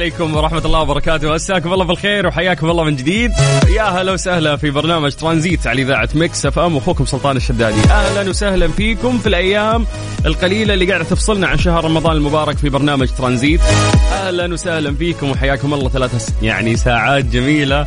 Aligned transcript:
عليكم 0.00 0.36
ورحمة 0.36 0.64
الله 0.64 0.80
وبركاته. 0.80 1.34
مساكم 1.34 1.72
الله 1.72 1.84
بالخير 1.84 2.26
وحياكم 2.26 2.70
الله 2.70 2.84
من 2.84 2.96
جديد. 2.96 3.32
يا 3.76 3.82
هلا 3.82 4.12
وسهلا 4.12 4.56
في 4.56 4.70
برنامج 4.70 5.12
ترانزيت 5.12 5.66
على 5.66 5.82
إذاعة 5.82 6.08
Mix 6.14 6.46
FM. 6.46 6.76
أخوكم 6.76 7.04
سلطان 7.04 7.36
الشدادي. 7.36 7.80
أهلا 7.90 8.30
وسهلا 8.30 8.68
فيكم 8.68 9.18
في 9.18 9.26
الأيام 9.26 9.86
القليلة 10.26 10.74
اللي 10.74 10.86
قاعدة 10.86 11.04
تفصلنا 11.04 11.46
عن 11.46 11.58
شهر 11.58 11.84
رمضان 11.84 12.16
المبارك 12.16 12.56
في 12.56 12.68
برنامج 12.68 13.08
ترانزيت. 13.18 13.60
أهلا 14.12 14.52
وسهلا 14.52 14.94
فيكم 14.94 15.30
وحياكم 15.30 15.74
الله 15.74 15.88
ثلاثة 15.88 16.32
يعني 16.42 16.76
ساعات 16.76 17.24
جميلة. 17.24 17.86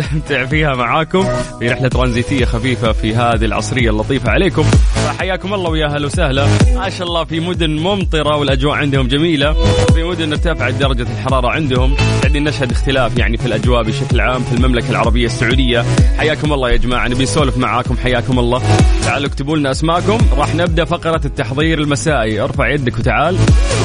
استمتع 0.00 0.44
فيها 0.46 0.74
معاكم 0.74 1.26
في 1.58 1.68
رحلة 1.68 1.88
ترانزيتية 1.88 2.44
خفيفة 2.44 2.92
في 2.92 3.14
هذه 3.14 3.44
العصرية 3.44 3.90
اللطيفة 3.90 4.30
عليكم. 4.30 4.62
فحياكم 4.94 5.54
الله 5.54 5.70
ويا 5.70 5.86
هلا 5.86 6.06
وسهلا. 6.06 6.46
ما 6.74 6.90
شاء 6.90 7.06
الله 7.06 7.24
في 7.24 7.40
مدن 7.40 7.70
ممطرة 7.70 8.36
والأجواء 8.36 8.74
عندهم 8.74 9.08
جميلة. 9.08 9.52
في 9.94 10.02
مدن 10.02 10.32
ارتفعت 10.32 10.74
درجة 10.74 11.02
الحرارة 11.02 11.48
عندهم. 11.48 11.94
قاعدين 12.20 12.44
نشهد 12.44 12.70
اختلاف 12.70 13.18
يعني 13.18 13.36
في 13.36 13.46
الأجواء 13.46 13.82
بشكل 13.82 14.20
عام 14.20 14.42
في 14.42 14.52
المملكة 14.52 14.90
العربية 14.90 15.26
السعودية. 15.26 15.84
حياكم 16.18 16.52
الله 16.52 16.70
يا 16.70 16.76
جماعة 16.76 17.08
نبي 17.08 17.22
نسولف 17.22 17.56
معاكم. 17.56 17.96
حياكم 17.96 18.38
الله. 18.38 18.62
تعالوا 19.04 19.28
اكتبوا 19.28 19.56
لنا 19.56 19.70
أسماءكم. 19.70 20.18
راح 20.36 20.54
نبدأ 20.54 20.84
فقرة 20.84 21.20
التحضير 21.24 21.78
المسائي. 21.78 22.40
ارفع 22.40 22.68
يدك 22.68 22.98
وتعال. 22.98 23.36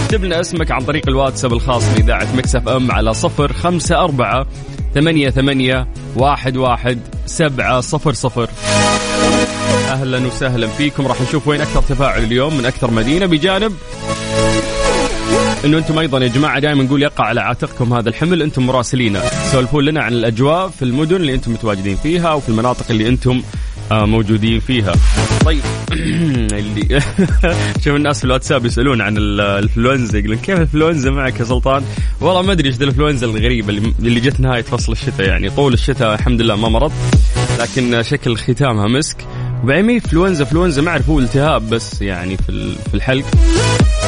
اكتب 0.03 0.23
لنا 0.23 0.39
اسمك 0.39 0.71
عن 0.71 0.81
طريق 0.81 1.03
الواتساب 1.07 1.53
الخاص 1.53 1.93
بإذاعة 1.93 2.27
مكسف 2.35 2.67
أم 2.67 2.91
على 2.91 3.13
صفر 3.13 3.53
خمسة 3.53 4.03
أربعة 4.03 4.47
ثمانية 4.95 5.29
ثمانية 5.29 5.87
واحد 6.15 6.57
واحد 6.57 6.99
سبعة 7.25 7.81
صفر 7.81 8.13
صفر. 8.13 8.49
أهلا 9.89 10.27
وسهلا 10.27 10.67
فيكم. 10.67 11.07
راح 11.07 11.21
نشوف 11.21 11.47
وين 11.47 11.61
أكثر 11.61 11.81
تفاعل 11.81 12.23
اليوم 12.23 12.57
من 12.57 12.65
أكثر 12.65 12.91
مدينة 12.91 13.25
بجانب. 13.25 13.73
إنه 15.65 15.77
أنتم 15.77 15.99
أيضا 15.99 16.19
يا 16.19 16.27
جماعة 16.27 16.59
دائما 16.59 16.83
نقول 16.83 17.03
يقع 17.03 17.25
على 17.25 17.41
عاتقكم 17.41 17.93
هذا 17.93 18.09
الحمل. 18.09 18.41
أنتم 18.41 18.65
مراسلينا 18.65 19.21
سولفوا 19.51 19.81
لنا 19.81 20.03
عن 20.03 20.13
الأجواء 20.13 20.69
في 20.69 20.85
المدن 20.85 21.15
اللي 21.15 21.33
أنتم 21.33 21.51
متواجدين 21.51 21.95
فيها 21.95 22.33
وفي 22.33 22.49
المناطق 22.49 22.85
اللي 22.89 23.07
أنتم 23.07 23.41
موجودين 23.91 24.59
فيها. 24.59 24.93
طيب 25.45 25.61
اللي 25.91 27.01
شوف 27.83 27.95
الناس 27.95 28.19
في 28.19 28.25
الواتساب 28.25 28.65
يسألون 28.65 29.01
عن 29.01 29.17
ال- 29.17 29.41
الانفلونزا 29.41 30.17
يقولون 30.19 30.37
كيف 30.37 30.55
الانفلونزا 30.55 31.09
معك 31.11 31.39
يا 31.39 31.45
سلطان؟ 31.45 31.83
والله 32.21 32.41
ما 32.41 32.51
أدري 32.51 32.69
إيش 32.69 32.77
الانفلونزا 32.77 33.25
الغريبه 33.27 33.69
اللي, 33.69 33.93
اللي 33.99 34.19
جت 34.19 34.39
نهاية 34.39 34.61
فصل 34.61 34.91
الشتاء. 34.91 35.27
يعني 35.27 35.49
طول 35.49 35.73
الشتاء 35.73 36.13
الحمد 36.13 36.41
لله 36.41 36.55
ما 36.55 36.69
مرض 36.69 36.91
لكن 37.59 38.03
شكل 38.03 38.37
ختامها 38.37 38.87
مسك. 38.87 39.17
وبعدين 39.63 39.85
ما 39.85 39.93
انفلونزا 39.93 40.43
انفلونزا 40.43 40.81
ما 40.81 40.91
أعرف 40.91 41.09
هو 41.09 41.19
التهاب 41.19 41.69
بس 41.69 42.01
يعني 42.01 42.37
في 42.37 42.75
في 42.75 42.93
الحلق. 42.93 43.25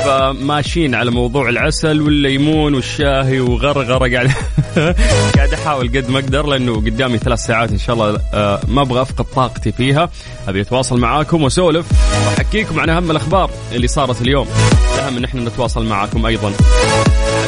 فماشيين 0.05 0.95
على 0.95 1.11
موضوع 1.11 1.49
العسل 1.49 2.01
والليمون 2.01 2.73
والشاهي 2.75 3.39
وغرغرة 3.39 4.15
قاعد 4.15 4.31
قاعد 5.35 5.53
أحاول 5.53 5.87
قد 5.87 6.09
ما 6.09 6.19
أقدر 6.19 6.45
لأنه 6.45 6.75
قدامي 6.75 7.17
ثلاث 7.17 7.39
ساعات 7.39 7.71
إن 7.71 7.77
شاء 7.77 7.95
الله 7.95 8.21
آه، 8.33 8.59
ما 8.67 8.81
أبغى 8.81 9.01
أفقد 9.01 9.25
طاقتي 9.25 9.71
فيها. 9.71 10.09
أبي 10.47 10.61
أتواصل 10.61 10.99
معاكم 10.99 11.43
وأسولف 11.43 11.85
وأحكيكم 12.27 12.79
عن 12.79 12.89
أهم 12.89 13.11
الأخبار 13.11 13.51
اللي 13.71 13.87
صارت 13.87 14.21
اليوم. 14.21 14.47
الأهم 14.95 15.17
إن 15.17 15.23
إحنا 15.23 15.41
نتواصل 15.41 15.85
معاكم 15.85 16.25
أيضا. 16.25 16.53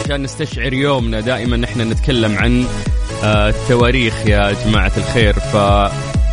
عشان 0.06 0.24
نستشعر 0.24 0.74
يومنا 0.74 1.20
دائما 1.20 1.58
نحن 1.58 1.82
نتكلم 1.82 2.38
عن 2.38 2.66
آه، 3.24 3.50
التواريخ 3.50 4.14
يا 4.26 4.56
جماعة 4.66 4.92
الخير. 4.98 5.34
ف 5.34 5.56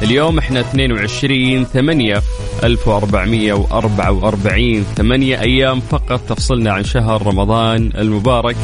اليوم 0.03 0.39
إحنا 0.39 0.61
22 0.61 1.65
8 1.65 2.23
1444 2.65 4.85
8 4.97 5.41
أيام 5.41 5.81
فقط. 5.81 6.21
تفصلنا 6.29 6.73
عن 6.73 6.85
شهر 6.85 7.27
رمضان 7.27 7.91
المبارك. 7.99 8.57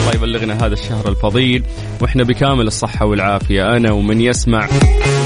الله 0.00 0.12
يبلغنا 0.14 0.66
هذا 0.66 0.74
الشهر 0.74 1.08
الفضيل. 1.08 1.62
وإحنا 2.00 2.22
بكامل 2.22 2.66
الصحة 2.66 3.06
والعافية. 3.06 3.76
أنا 3.76 3.92
ومن 3.92 4.20
يسمع 4.20 4.68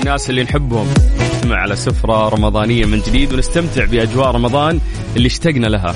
الناس 0.00 0.30
اللي 0.30 0.42
نحبهم 0.42 0.86
نجتمع 1.20 1.56
على 1.56 1.76
سفرة 1.76 2.28
رمضانية 2.28 2.84
من 2.84 3.00
جديد 3.06 3.32
ونستمتع 3.32 3.84
بأجواء 3.84 4.30
رمضان 4.30 4.80
اللي 5.16 5.26
اشتقنا 5.26 5.66
لها. 5.66 5.94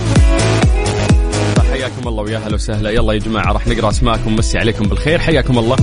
حياكم 1.73 2.09
الله 2.09 2.23
ويا 2.23 2.39
هلا 2.39 2.55
وسهلا. 2.55 2.91
يلا 2.91 3.13
يا 3.13 3.19
جماعة 3.19 3.53
راح 3.53 3.67
نقرأ 3.67 3.91
أسماءكم. 3.91 4.37
مسي 4.37 4.59
عليكم 4.59 4.89
بالخير. 4.89 5.19
حياكم 5.19 5.59
الله. 5.59 5.77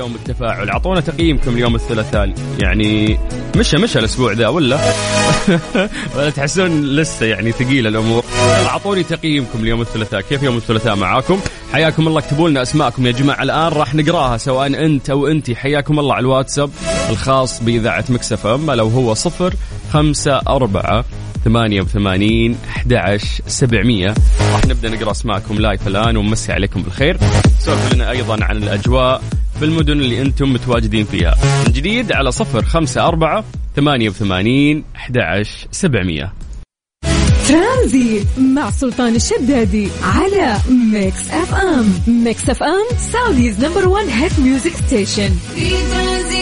اليوم 0.00 0.14
التفاعل 0.14 0.70
أعطونا 0.70 1.00
تقييمكم 1.00 1.54
اليوم 1.54 1.74
الثلاثاء 1.74 2.34
يعني 2.62 3.18
مشى 3.56 3.76
مشى 3.76 3.98
الأسبوع 3.98 4.32
ذا 4.32 4.48
ولا؟ 4.48 4.78
ولا 6.16 6.30
تحسون 6.30 6.82
لسه 6.82 7.26
يعني 7.26 7.52
ثقيله 7.52 7.88
الأمور؟ 7.88 8.24
أعطوني 8.66 9.02
تقييمكم 9.02 9.58
اليوم 9.62 9.80
الثلاثاء 9.80 10.20
كيف 10.20 10.42
يوم 10.42 10.56
الثلاثاء 10.56 10.96
معاكم؟ 10.96 11.40
حياكم 11.72 12.08
الله. 12.08 12.18
اكتبوا 12.18 12.48
لنا 12.48 12.62
أسماءكم 12.62 13.06
يا 13.06 13.12
جماعة. 13.12 13.42
الآن 13.42 13.68
راح 13.68 13.94
نقراها 13.94 14.36
سواء 14.36 14.66
أنت 14.66 15.10
أو 15.10 15.26
أنت. 15.26 15.50
حياكم 15.50 15.98
الله 15.98 16.14
على 16.14 16.22
الواتساب 16.22 16.70
الخاص 17.10 17.62
بإذاعة 17.62 18.04
مكسف 18.08 18.46
اما 18.46 18.72
لو 18.72 18.88
هو 18.88 19.14
صفر 19.14 19.54
خمسة 19.92 20.40
أربعة 20.48 21.04
ثمانية 21.44 21.80
وثمانين 21.80 22.56
أحد 22.68 22.92
عشر 22.92 23.42
سبعمية. 23.46 24.14
راح 24.52 24.66
نبدأ 24.66 24.88
نقرأ 24.88 25.10
أسماءكم 25.10 25.54
live 25.54 25.88
الآن 25.88 26.16
ونمسي 26.16 26.52
عليكم 26.52 26.82
بالخير. 26.82 27.16
سولفوا 27.58 27.94
لنا 27.94 28.10
أيضا 28.10 28.44
عن 28.44 28.56
الأجواء. 28.56 29.22
في 29.60 29.66
المدن 29.66 29.92
اللي 29.92 30.22
أنتم 30.22 30.52
متواجدين 30.52 31.04
فيها. 31.04 31.34
من 31.66 31.72
جديد 31.72 32.12
على 32.12 32.32
صفر 32.32 32.64
خمسة 32.64 33.08
أربعة 33.08 33.44
ثمانية 33.76 34.08
وثمانين 34.08 34.84
أحد 34.96 35.18
عشر 35.18 35.68
سبعمية. 35.70 36.32
ترانزيت 37.48 38.26
مع 38.38 38.70
سلطان 38.70 39.14
الشدادي 39.14 39.88
على 40.02 40.56
Mix 40.92 41.30
FM. 41.30 41.92
Mix 42.06 42.50
FM 42.50 42.96
Saudi's 43.12 43.64
number 43.64 43.88
1 43.88 44.08
hit 44.08 44.38
music 44.38 44.72
station. 44.86 45.30
في 45.54 45.70
ترانزيت. 45.70 46.39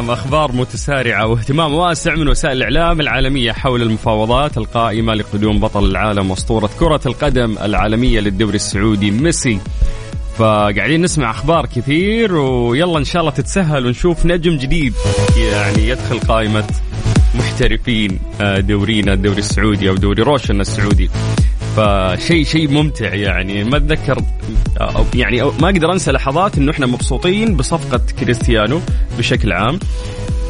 سلام 0.00 0.10
أخبار 0.10 0.52
متسارعة 0.52 1.26
واهتمام 1.26 1.74
واسع 1.74 2.14
من 2.14 2.28
وسائل 2.28 2.56
الإعلام 2.56 3.00
العالمية 3.00 3.52
حول 3.52 3.82
المفاوضات 3.82 4.58
القائمة 4.58 5.14
لقدوم 5.14 5.60
بطل 5.60 5.84
العالم 5.84 6.30
وأسطورة 6.30 6.70
كرة 6.80 7.00
القدم 7.06 7.58
العالمية 7.58 8.20
للدوري 8.20 8.56
السعودي 8.56 9.10
ميسي. 9.10 9.60
فقاعدين 10.38 11.02
نسمع 11.02 11.30
أخبار 11.30 11.66
كثير 11.66 12.34
ويلا 12.34 12.98
إن 12.98 13.04
شاء 13.04 13.20
الله 13.20 13.32
تتسهل 13.32 13.86
ونشوف 13.86 14.26
نجم 14.26 14.56
جديد 14.56 14.94
يعني 15.36 15.88
يدخل 15.88 16.20
قائمة 16.20 16.64
محترفين 17.34 18.18
آه، 18.40 18.60
دورينا 18.60 19.12
الدوري 19.12 19.38
السعودي 19.38 19.88
أو 19.88 19.94
دوري 19.94 20.22
روشن 20.22 20.60
السعودي. 20.60 21.10
فشيء 21.76 22.44
شيء 22.44 22.70
ممتع 22.70 23.14
يعني. 23.14 23.64
ما 23.64 23.76
أتذكر 23.76 24.22
يعني 25.14 25.42
ما 25.42 25.68
أقدر 25.68 25.92
أنسى 25.92 26.12
لحظات 26.12 26.58
إنه 26.58 26.72
إحنا 26.72 26.86
مبسوطين 26.86 27.56
بصفقة 27.56 28.00
كريستيانو 28.20 28.80
بشكل 29.18 29.52
عام. 29.52 29.78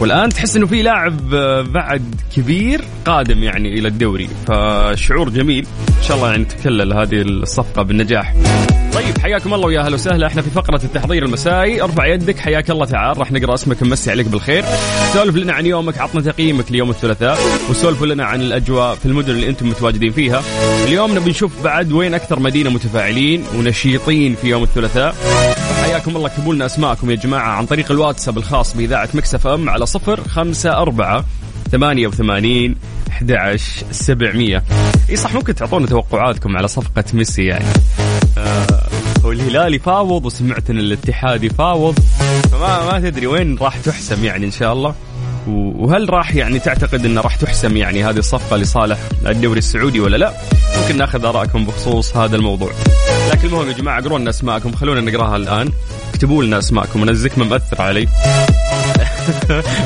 والآن 0.00 0.28
تحس 0.28 0.56
إنه 0.56 0.66
في 0.66 0.82
لاعب 0.82 1.34
آه، 1.34 1.62
بعد 1.62 2.14
كبير 2.36 2.84
قادم 3.04 3.42
يعني 3.42 3.78
إلى 3.78 3.88
الدوري. 3.88 4.28
فشعور 4.46 5.28
جميل. 5.28 5.66
إن 5.98 6.02
شاء 6.02 6.16
الله 6.16 6.30
يعني 6.30 6.44
تكلل 6.44 6.92
هذه 6.92 7.22
الصفقة 7.22 7.82
بالنجاح. 7.82 8.34
طيب 8.94 9.18
حياكم 9.18 9.54
الله 9.54 9.66
ويا 9.66 9.80
أهلا 9.80 9.94
وسهلا. 9.94 10.26
إحنا 10.26 10.42
في 10.42 10.50
فقرة 10.50 10.80
التحضير 10.84 11.24
المسائي. 11.24 11.82
ارفع 11.82 12.06
يدك. 12.06 12.38
حياك 12.38 12.70
الله 12.70 12.86
تعال. 12.86 13.18
راح 13.18 13.32
نقرأ 13.32 13.54
اسمك 13.54 13.82
نمسي 13.82 14.10
عليك 14.10 14.26
بالخير. 14.26 14.64
سولف 15.12 15.36
لنا 15.36 15.52
عن 15.52 15.66
يومك. 15.66 15.98
عطنا 15.98 16.20
تقييمك 16.20 16.72
ليوم 16.72 16.90
الثلاثاء. 16.90 17.38
وسولفوا 17.70 18.06
لنا 18.06 18.24
عن 18.24 18.40
الأجواء 18.40 18.94
في 18.94 19.06
المدن 19.06 19.32
اللي 19.32 19.48
أنتم 19.48 19.68
متواجدين 19.68 20.12
فيها. 20.12 20.42
اليوم 20.84 21.14
نبي 21.18 21.30
نشوف 21.30 21.64
بعد 21.64 21.92
وين 21.92 22.14
أكثر 22.14 22.40
مدينة 22.40 22.70
متفاعلين 22.70 23.44
ونشيطين 23.58 24.34
في 24.34 24.48
يوم 24.48 24.62
الثلاثاء. 24.62 25.14
حياكم 25.82 26.16
الله 26.16 26.26
اكتبوا 26.26 26.54
لنا 26.54 26.66
أسماءكم 26.66 27.10
يا 27.10 27.16
جماعة 27.16 27.50
عن 27.50 27.66
طريق 27.66 27.90
الواتساب 27.90 28.38
الخاص 28.38 28.76
بإذاعة 28.76 29.08
مكسف 29.14 29.46
أم 29.46 29.68
على 29.70 29.86
صفر 29.86 30.28
خمسة 30.28 30.72
أربعة 30.76 31.24
ثمانية 31.72 32.06
وثمانين 32.06 32.76
11 33.08 33.84
700 33.90 34.62
إي 35.10 35.16
صح 35.16 35.34
ممكن 35.34 35.54
تعطونا 35.54 35.86
توقعاتكم 35.86 36.56
على 36.56 36.68
صفقة 36.68 37.04
ميسي 37.14 37.44
يعني 37.44 37.64
آه 38.38 38.66
والهلال 39.24 39.74
يفاوض 39.74 40.26
وسمعت 40.26 40.70
ان 40.70 40.78
الاتحاد 40.78 41.44
يفاوض 41.44 41.98
فما 42.52 42.92
ما 42.92 43.10
تدري 43.10 43.26
وين 43.26 43.58
راح 43.58 43.78
تحسم 43.78 44.24
يعني 44.24 44.46
إن 44.46 44.50
شاء 44.50 44.72
الله 44.72 44.94
وهل 45.48 46.10
راح 46.10 46.34
يعني 46.34 46.58
تعتقد 46.58 47.04
إنه 47.04 47.20
راح 47.20 47.36
تحسم 47.36 47.76
يعني 47.76 48.04
هذه 48.04 48.18
الصفقة 48.18 48.56
لصالح 48.56 48.98
الدوري 49.26 49.58
السعودي 49.58 50.00
ولا 50.00 50.16
لا؟ 50.16 50.32
ممكن 50.82 50.96
ناخذ 50.96 51.24
آرائكم 51.24 51.64
بخصوص 51.64 52.16
هذا 52.16 52.36
الموضوع. 52.36 52.70
لكن 53.30 53.48
المهم 53.48 53.68
يا 53.68 53.72
جماعة 53.72 53.98
اقروا 53.98 54.18
لنا 54.18 54.30
أسماءكم 54.30 54.72
خلونا 54.72 55.00
نقراها 55.00 55.36
الآن. 55.36 55.70
اكتبوا 56.10 56.44
لنا 56.44 56.58
أسماءكم 56.58 57.02
أنا 57.02 57.12
مأثر 57.44 57.82
علي. 57.82 58.08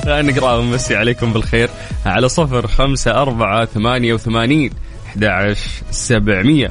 نقراها 0.23 0.56
ونمسي 0.56 0.96
عليكم 0.96 1.32
بالخير 1.32 1.70
على 2.06 2.29
صفر 2.29 2.67
خمسة 2.67 3.11
أربعة 3.11 3.64
ثمانية 3.64 4.14
وثمانين 4.14 4.70
11 5.06 5.61
700 5.91 6.70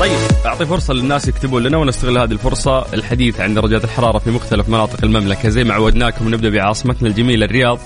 طيب 0.00 0.12
أعطي 0.46 0.66
فرصة 0.66 0.94
للناس 0.94 1.28
يكتبون 1.28 1.62
لنا 1.62 1.76
ونستغل 1.76 2.18
هذه 2.18 2.32
الفرصة. 2.32 2.94
الحديث 2.94 3.40
عن 3.40 3.54
درجات 3.54 3.84
الحرارة 3.84 4.18
في 4.18 4.30
مختلف 4.30 4.68
مناطق 4.68 5.04
المملكة. 5.04 5.48
زي 5.48 5.64
ما 5.64 5.74
عودناكم 5.74 6.34
نبدأ 6.34 6.50
بعاصمتنا 6.50 7.08
الجميلة 7.08 7.44
الرياض. 7.46 7.78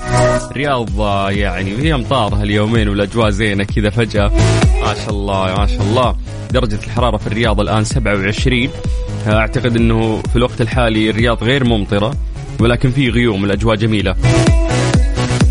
الرياض 0.51 1.01
آه، 1.01 1.31
يعني 1.31 1.79
هي 1.79 1.95
امطار 1.95 2.35
هاليومين 2.35 2.89
والأجواء 2.89 3.31
زينة 3.31 3.65
كذا 3.65 3.91
فجأة. 3.91 4.29
ما 4.85 4.95
شاء 4.95 5.11
الله 5.11 5.55
ما 5.55 5.67
شاء 5.67 5.83
الله. 5.83 6.17
درجة 6.51 6.79
الحرارة 6.85 7.17
في 7.17 7.27
الرياض 7.27 7.61
الآن 7.61 7.85
27 7.85 8.71
أعتقد 9.27 9.77
إنه 9.77 10.23
في 10.31 10.37
الوقت 10.37 10.61
الحالي 10.61 11.11
الرياض 11.11 11.45
غير 11.45 11.65
ممطرة 11.65 12.15
ولكن 12.61 12.91
في 12.91 13.09
غيوم 13.11 13.45
الأجواء 13.45 13.77
جميلة. 13.77 14.17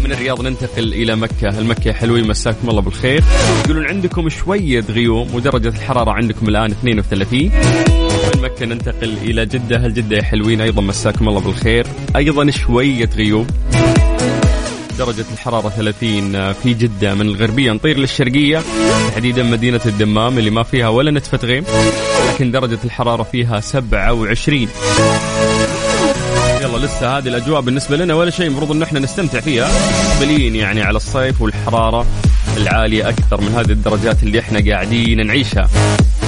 من 0.07 0.13
الرياض 0.13 0.41
ننتقل 0.41 0.93
إلى 0.93 1.15
مكة، 1.15 1.59
المكه 1.59 1.93
حلوين 1.93 2.27
مساكم 2.27 2.69
الله 2.69 2.81
بالخير. 2.81 3.23
يقولون 3.65 3.85
عندكم 3.85 4.29
شوية 4.29 4.83
غيوم 4.89 5.35
ودرجة 5.35 5.67
الحرارة 5.67 6.11
عندكم 6.11 6.47
الآن 6.49 6.71
32. 6.71 7.51
من 8.35 8.41
مكة 8.41 8.65
ننتقل 8.65 9.17
إلى 9.23 9.45
جدة، 9.45 9.77
هل 9.77 9.93
جدة 9.93 10.17
يا 10.17 10.21
حلوين 10.21 10.61
أيضا 10.61 10.81
مساكم 10.81 11.27
الله 11.29 11.39
بالخير. 11.39 11.87
أيضا 12.15 12.51
شوية 12.51 13.09
غيوم. 13.15 13.47
درجة 14.97 15.25
الحرارة 15.33 15.69
30 15.69 16.53
في 16.53 16.73
جدة 16.73 17.13
من 17.13 17.21
الغربية 17.21 17.71
نطير 17.71 17.97
للشرقية 17.97 18.61
تحديدا 19.11 19.43
مدينة 19.43 19.81
الدمام 19.85 20.37
اللي 20.37 20.49
ما 20.49 20.63
فيها 20.63 20.87
ولا 20.87 21.11
نتفة 21.11 21.47
غيم 21.47 21.63
لكن 22.27 22.51
درجة 22.51 22.79
الحرارة 22.85 23.23
فيها 23.23 23.59
27 23.59 24.67
يلا 26.77 26.85
لسه 26.85 27.17
هذه 27.17 27.27
الأجواء 27.27 27.61
بالنسبة 27.61 27.97
لنا 27.97 28.13
ولا 28.13 28.29
شيء 28.29 28.47
المفروض 28.47 28.71
إن 28.71 28.81
إحنا 28.81 28.99
نستمتع 28.99 29.39
فيها. 29.39 29.69
مقبلين 30.09 30.55
يعني 30.55 30.81
على 30.81 30.97
الصيف 30.97 31.41
والحرارة 31.41 32.05
العالية 32.57 33.09
أكثر 33.09 33.41
من 33.41 33.47
هذه 33.47 33.71
الدرجات 33.71 34.23
اللي 34.23 34.39
إحنا 34.39 34.71
قاعدين 34.71 35.27
نعيشها. 35.27 35.69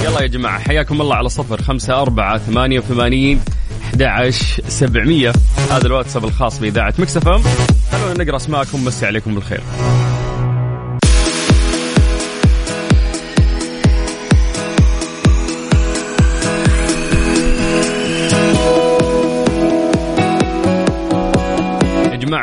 يلا 0.04 0.22
يا 0.22 0.26
جماعة 0.26 0.58
حياكم 0.58 1.00
الله 1.00 1.14
على 1.14 1.28
صفر 1.28 1.62
خمسة 1.62 2.02
أربعة 2.02 2.38
ثمانية 2.38 2.78
وثمانين 2.78 3.40
11 3.84 4.62
700 4.68 5.32
هذا 5.70 5.86
الواتساب 5.86 6.24
الخاص 6.24 6.58
بإذاعة 6.58 6.94
مكسفم 6.98 7.42
خلونا 7.92 8.24
نقرأ 8.24 8.36
أسماءكم 8.36 8.84
مسي 8.84 9.06
عليكم 9.06 9.34
بالخير. 9.34 9.60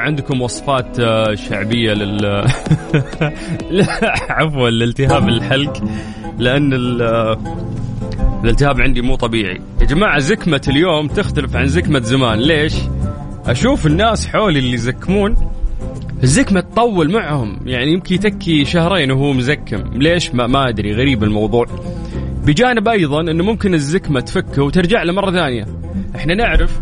عندكم 0.08 0.42
وصفات 0.42 1.00
آه، 1.00 1.36
شعبية 1.36 1.94
لل 1.94 2.26
عفوا 4.30 4.70
لالتهاب 4.70 5.28
الحلق 5.30 5.84
ال- 6.74 7.02
آه، 7.02 7.38
الالتهاب 8.44 8.82
عندي 8.82 9.02
مو 9.02 9.16
طبيعي. 9.16 9.62
يا 9.82 9.86
جماعة 9.86 10.20
زكمة 10.20 10.62
اليوم 10.68 11.08
تختلف 11.08 11.56
عن 11.56 11.68
زكمة 11.68 12.00
زمان. 12.00 12.40
ليش؟ 12.40 12.74
أشوف 13.46 13.88
الناس 13.88 14.28
حولي 14.28 14.60
اللي 14.60 14.74
يزكمون 14.74 15.36
الزكمة 16.24 16.60
تطول 16.60 17.12
معهم. 17.12 17.60
يعني 17.66 17.92
يمكن 17.94 18.16
يتكي 18.16 18.66
شهرين 18.66 19.12
وهو 19.12 19.34
مزكم. 19.34 19.84
ليش؟ 19.94 20.34
ما, 20.36 20.48
ما 20.48 20.70
أدري 20.70 20.94
غريب 20.94 21.24
الموضوع. 21.24 21.66
بجانب 22.46 22.88
أيضا 22.88 23.22
أنه 23.22 23.44
ممكن 23.44 23.74
الزكمة 23.74 24.20
تفك 24.20 24.58
وترجع 24.58 25.04
له 25.04 25.14
مرة 25.14 25.32
ثانية. 25.32 25.66
إحنا 26.16 26.34
نعرف 26.36 26.80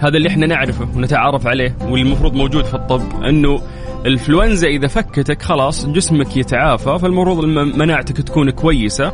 هذا 0.00 0.16
اللي 0.16 0.28
إحنا 0.28 0.46
نعرفه 0.46 0.88
ونتعارف 0.96 1.46
عليه 1.46 1.76
والمفروض 1.82 2.34
موجود 2.34 2.64
في 2.64 2.74
الطب 2.74 3.22
إنه 3.24 3.60
الإنفلونزا 4.06 4.68
إذا 4.68 4.86
فكتك 4.88 5.42
خلاص 5.42 5.86
جسمك 5.86 6.36
يتعافى 6.36 6.98
فالمفروض 6.98 7.38
الم- 7.44 7.78
مناعتك 7.78 8.16
تكون 8.16 8.50
كويسة 8.50 9.12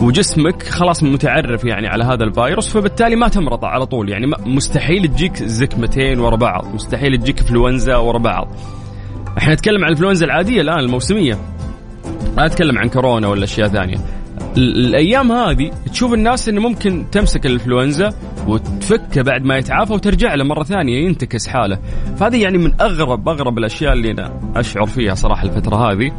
وجسمك 0.00 0.62
خلاص 0.62 1.02
متعرف 1.02 1.64
يعني 1.64 1.88
على 1.88 2.04
هذا 2.04 2.24
الفيروس 2.24 2.72
فبالتالي 2.72 3.16
ما 3.16 3.28
تمرض 3.28 3.64
على 3.64 3.86
طول. 3.86 4.08
يعني 4.08 4.26
مستحيل 4.46 5.08
تجيك 5.08 5.36
زكمتين 5.36 6.18
ورا 6.20 6.36
بعض 6.36 6.74
مستحيل 6.74 7.18
تجيك 7.18 7.40
إنفلونزا 7.40 7.96
ورا 7.96 8.18
بعض. 8.18 8.48
إحنا 9.38 9.54
نتكلم 9.54 9.76
عن 9.76 9.84
الإنفلونزا 9.84 10.26
العادية 10.26 10.60
الآن 10.60 10.78
الموسمية. 10.78 11.38
ما 12.36 12.46
أتكلم 12.46 12.78
عن 12.78 12.88
كورونا 12.88 13.28
ولا 13.28 13.44
أشياء 13.44 13.68
ثانية. 13.68 13.96
الأيام 14.56 15.32
هذه 15.32 15.70
تشوف 15.92 16.14
الناس 16.14 16.48
إنه 16.48 16.60
ممكن 16.60 17.04
تمسك 17.12 17.46
الإنفلونزا 17.46 18.10
وتفكه 18.46 19.22
بعد 19.22 19.44
ما 19.44 19.56
يتعافى 19.56 19.92
وترجع 19.92 20.34
له 20.34 20.44
مرة 20.44 20.62
ثانية 20.62 21.06
ينتكس 21.06 21.46
حاله. 21.46 21.78
فهذه 22.16 22.42
يعني 22.42 22.58
من 22.58 22.80
اغرب 22.80 23.28
أغرب 23.28 23.58
الأشياء 23.58 23.92
اللي 23.92 24.10
أنا 24.10 24.40
أشعر 24.56 24.86
فيها 24.86 25.14
صراحة 25.14 25.42
الفترة 25.42 25.76
هذه. 25.76 26.12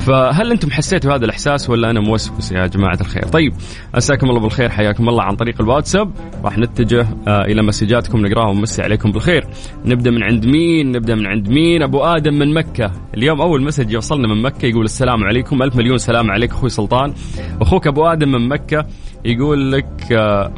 فهل 0.00 0.50
أنتم 0.50 0.70
حسيتوا 0.70 1.14
هذا 1.14 1.24
الإحساس 1.24 1.70
ولا 1.70 1.90
أنا 1.90 2.00
موسوس 2.00 2.52
يا 2.52 2.66
جماعة 2.66 2.98
الخير؟ 3.00 3.22
طيب 3.22 3.52
مساكم 3.94 4.30
الله 4.30 4.40
بالخير 4.40 4.68
حياكم 4.68 5.08
الله 5.08 5.22
عن 5.22 5.36
طريق 5.36 5.60
الواتساب 5.60 6.10
راح 6.44 6.58
نتجه 6.58 7.06
آه 7.28 7.44
إلى 7.44 7.62
مسجاتكم 7.62 8.26
نقراها 8.26 8.48
ونمسي 8.48 8.82
عليكم 8.82 9.12
بالخير. 9.12 9.46
نبدأ 9.84 10.10
من 10.10 10.22
عند 10.22 10.46
مين؟ 10.46 10.92
نبدأ 10.92 11.14
من 11.14 11.26
عند 11.26 11.48
مين؟ 11.48 11.82
أبو 11.82 12.00
آدم 12.04 12.34
من 12.34 12.54
مكة، 12.54 12.92
اليوم 13.16 13.40
أول 13.40 13.62
مسج 13.62 13.92
يوصلنا 13.92 14.28
من 14.28 14.42
مكة 14.42 14.66
يقول 14.66 14.84
السلام 14.84 15.24
عليكم 15.24 15.62
ألف 15.62 15.76
مليون 15.76 15.98
سلام 15.98 16.30
عليك 16.30 16.50
أخوي 16.50 16.68
سلطان. 16.70 17.14
أخوك 17.60 17.86
أبو 17.86 18.06
آدم 18.06 18.28
من 18.28 18.48
مكة 18.48 18.86
يقول 19.24 19.72
لك 19.72 20.12
آه 20.12 20.52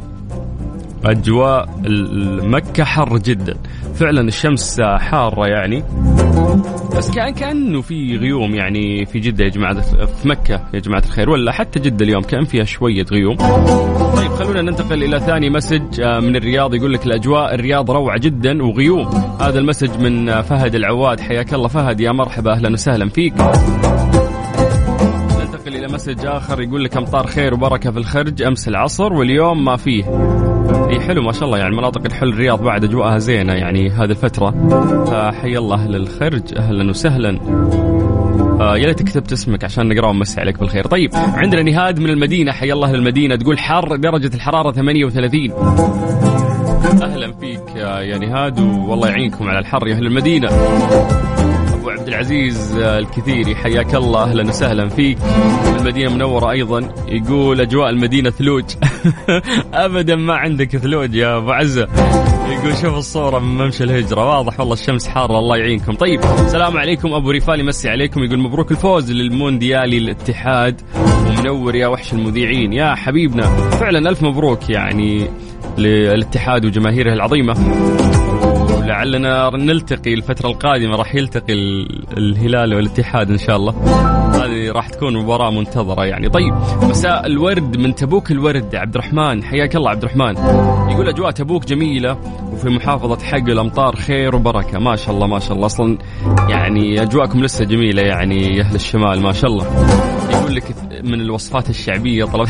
أجواء 1.05 1.69
مكة 2.43 2.85
حر 2.85 3.19
جدا 3.19 3.55
فعلا 3.95 4.21
الشمس 4.21 4.81
حارة 4.81 5.47
يعني 5.47 5.85
بس 6.97 7.11
كان 7.11 7.31
كأنه 7.35 7.81
في 7.81 8.17
غيوم 8.17 8.55
يعني 8.55 9.07
في 9.07 9.19
جدة 9.19 9.45
يا 9.45 9.49
جماعة 9.49 9.81
في 10.07 10.29
مكة 10.29 10.61
يا 10.75 10.79
جماعة 10.81 11.03
الخير 11.07 11.31
ولا 11.31 11.53
حتى 11.53 11.81
جدة 11.81 12.05
اليوم 12.05 12.23
كأن 12.23 12.45
فيها 12.45 12.65
شوية 12.65 13.05
غيوم. 13.13 13.37
طيب 14.17 14.31
خلونا 14.31 14.63
ننتقل 14.63 15.03
إلى 15.05 15.21
ثاني 15.21 15.51
message 15.51 16.01
آه، 16.01 16.21
من 16.21 16.37
الرياض 16.37 16.75
يقول 16.75 16.93
لك 16.93 17.07
الأجواء 17.07 17.55
الرياض 17.55 17.91
روعة 17.91 18.19
جدا 18.19 18.63
وغيوم. 18.63 19.07
هذا 19.41 19.59
ال 19.59 19.64
message 19.64 20.01
من 20.01 20.29
آه، 20.29 20.41
فهد 20.41 20.75
العواد 20.75 21.21
حياك 21.21 21.55
الله 21.55 21.69
فهد 21.69 22.01
يا 22.01 22.13
مرحبا 22.13 22.53
أهلا 22.53 22.73
وسهلا 22.73 23.09
فيك. 23.09 23.35
ننتقل 25.41 25.77
إلى 25.77 25.89
message 25.89 26.27
آخر 26.27 26.63
يقول 26.63 26.85
لك 26.85 26.97
أمطار 26.97 27.27
خير 27.27 27.55
وبركة 27.55 27.91
في 27.91 27.99
الخرج 27.99 28.43
أمس 28.43 28.69
العصر 28.69 29.13
واليوم 29.13 29.65
ما 29.65 29.77
فيه. 29.77 30.05
إي 30.91 31.01
حلو 31.01 31.23
ما 31.23 31.33
شاء 31.33 31.45
الله. 31.45 31.59
يعني 31.59 31.77
مناطق 31.77 32.01
الحل 32.07 32.29
الرياض 32.29 32.63
بعد 32.63 32.85
أجواءها 32.85 33.19
زينة 33.19 33.53
يعني 33.53 33.91
هذه 33.91 34.11
الفترة. 34.11 34.51
فحي 35.05 35.57
الله 35.59 35.85
أهل 35.85 35.97
الخرج 35.97 36.59
أهلا 36.59 36.91
وسهلا. 36.91 37.39
آه 38.61 38.77
يا 38.77 38.87
ليت 38.87 39.03
كتبت 39.03 39.33
اسمك 39.33 39.65
عشان 39.65 39.89
نقرأ 39.89 40.09
ونمسي 40.09 40.41
عليك 40.41 40.59
بالخير. 40.59 40.87
طيب 40.87 41.11
عندنا 41.15 41.63
نهاد 41.63 42.01
من 42.01 42.11
المدينة. 42.11 42.53
حي 42.53 42.73
الله 42.73 42.93
للمدينة. 42.93 43.37
تقول 43.37 43.59
حر 43.59 43.97
درجة 43.97 44.35
الحرارة 44.35 44.73
38 44.73 45.53
أهلا 47.03 47.33
فيك 47.33 47.77
يا 47.77 48.19
نهاد 48.19 48.61
والله 48.61 49.09
يعينكم 49.09 49.49
على 49.49 49.59
الحر 49.59 49.89
يا 49.89 49.95
أهل 49.95 50.07
المدينة. 50.07 50.49
أبو 51.75 51.91
عبد 51.91 52.09
العزيز 52.09 52.77
الكثيري 52.79 53.55
حياك 53.55 53.95
الله. 53.95 54.23
أهلا 54.23 54.49
وسهلا 54.49 54.89
فيك. 54.89 55.19
المدينة 55.79 56.15
منورة 56.15 56.51
أيضا. 56.51 56.89
يقول 57.09 57.61
أجواء 57.61 57.91
المدينة 57.91 58.31
ثلوج. 58.31 58.65
ابدا 59.75 60.17
ما 60.17 60.35
عندك 60.35 60.77
ثلوج 60.77 61.15
يا 61.15 61.37
أبو 61.37 61.51
عزة. 61.51 61.89
يقول 62.51 62.77
شوف 62.77 62.97
الصورة 62.97 63.39
من 63.39 63.65
ممشى 63.65 63.85
الهجرة. 63.85 64.37
واضح 64.37 64.61
والله 64.61 64.75
الشمس 64.75 65.09
حارة 65.09 65.39
الله 65.39 65.57
يعينكم. 65.57 65.93
طيب 65.93 66.21
السلام 66.21 66.77
عليكم. 66.77 67.15
أبو 67.15 67.31
ريفال 67.31 67.61
يمسي 67.61 67.89
عليكم. 67.91 68.25
يقول 68.25 68.39
مبروك 68.39 68.71
الفوز 68.71 69.13
للمونديالي 69.13 69.99
الاتحاد 69.99 70.81
ومنور 71.27 71.75
يا 71.75 71.87
وحش 71.87 72.13
المذيعين. 72.13 72.73
يا 72.73 72.95
حبيبنا 72.95 73.43
فعلا 73.71 74.11
ألف 74.11 74.23
مبروك 74.23 74.71
يعني 74.71 75.29
للاتحاد 75.79 76.65
وجماهيره 76.65 77.13
العظيمة. 77.13 77.55
ولعلنا 78.79 79.51
نلتقي 79.51 80.15
الفترة 80.15 80.49
القادمة 80.49 80.97
راح 80.97 81.15
يلتقي 81.15 81.53
ال- 81.53 82.05
الهلال 82.19 82.75
والاتحاد 82.75 83.31
إن 83.31 83.39
شاء 83.39 83.57
الله. 83.57 83.75
راح 84.73 84.89
تكون 84.89 85.17
مباراة 85.17 85.51
منتظرة 85.51 86.05
يعني. 86.05 86.29
طيب 86.29 86.55
مساء 86.83 87.27
الورد 87.27 87.77
من 87.77 87.95
تبوك 87.95 88.31
الورد 88.31 88.75
عبد 88.75 88.95
الرحمن 88.95 89.45
حياك 89.45 89.77
الله 89.77 89.91
عبد 89.91 90.03
الرحمن 90.03 90.37
يقول 90.93 91.09
أجواء 91.09 91.31
تبوك 91.31 91.65
جميلة 91.65 92.19
وفي 92.53 92.69
محافظة 92.69 93.19
حق 93.25 93.49
الأمطار 93.49 93.97
خير 93.97 94.37
وبركة. 94.37 94.79
ما 94.79 94.97
شاء 94.97 95.15
الله 95.15 95.27
ما 95.27 95.39
شاء 95.39 95.53
الله. 95.53 95.67
أصلا 95.67 95.99
يعني 96.49 97.03
أجواءكم 97.03 97.45
لسه 97.45 97.65
جميلة 97.65 98.03
يعني 98.03 98.57
يا 98.57 98.63
أهل 98.63 98.75
الشمال. 98.75 99.21
ما 99.21 99.33
شاء 99.33 99.51
الله. 99.51 99.67
يقول 100.31 100.57
لك 100.57 100.65
من 101.05 101.21
الوصفات 101.21 101.71
الشعبية 101.71 102.25
طلب 102.25 102.49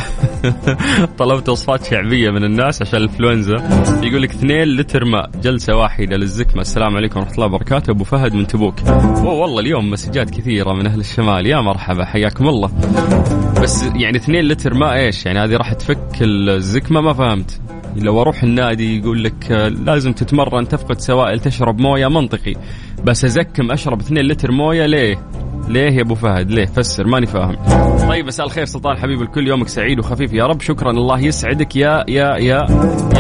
طلبت 1.19 1.49
وصفات 1.49 1.85
شعبية 1.85 2.31
من 2.31 2.45
الناس 2.45 2.83
عشان 2.83 2.99
الإنفلونزا. 2.99 3.57
يقول 4.03 4.23
لك 4.23 4.31
2 4.31 4.69
لتر 4.69 5.05
ماء 5.05 5.31
جلسة 5.43 5.77
واحدة 5.77 6.17
للزكمة. 6.17 6.61
السلام 6.61 6.97
عليكم 6.97 7.21
ورحمة 7.21 7.35
الله 7.35 7.47
وبركاته. 7.47 7.91
أبو 7.91 8.05
فهد 8.05 8.35
من 8.35 8.47
تبوك. 8.47 8.75
والله 9.25 9.61
اليوم 9.61 9.91
مسجات 9.91 10.31
كثيرة 10.31 10.73
من 10.73 10.87
أهل 10.87 11.01
الشمال. 11.01 11.47
يا 11.47 11.61
مرحبا. 11.61 12.05
حياكم 12.13 12.49
الله. 12.49 12.71
بس 13.63 13.83
يعني 13.83 14.17
2 14.17 14.45
لتر 14.45 14.75
ماء 14.75 14.95
إيش؟ 14.95 15.27
يعني 15.27 15.39
هذه 15.39 15.57
راح 15.57 15.73
تفك 15.73 16.09
الزكمة 16.23 17.01
ما 17.01 17.13
فهمت. 17.13 17.61
لو 17.97 18.21
أروح 18.23 18.43
النادي 18.43 18.99
يقول 18.99 19.25
لك 19.25 19.53
آه، 19.53 19.69
لازم 19.69 20.13
تتمرن 20.13 20.69
تفقد 20.69 21.01
سوائل 21.01 21.41
تشرب 21.41 21.81
موية 21.81 22.09
منطقي. 22.09 22.55
بس 23.05 23.25
أزكم 23.25 23.71
أشرب 23.71 24.01
2 24.01 24.27
لتر 24.27 24.53
موية 24.53 24.87
ليه؟ 24.87 25.19
ليه 25.69 25.91
يا 25.91 26.03
أبو 26.03 26.15
فهد؟ 26.15 26.51
ليه؟ 26.51 26.67
فسر 26.67 27.07
ماني 27.07 27.27
فاهم. 27.27 27.57
طيب 28.09 28.27
مساء 28.27 28.47
الخير 28.47 28.65
سلطان 28.65 28.97
حبيب 28.97 29.23
الكل 29.23 29.49
يومك 29.49 29.69
سعيد 29.69 29.99
وخفيف 29.99 30.33
يا 30.33 30.45
رب. 30.45 30.61
شكرا 30.61 30.91
الله 30.91 31.21
يسعدك 31.21 31.77
يا 31.77 32.05
يا 32.09 32.37
يا 32.37 32.67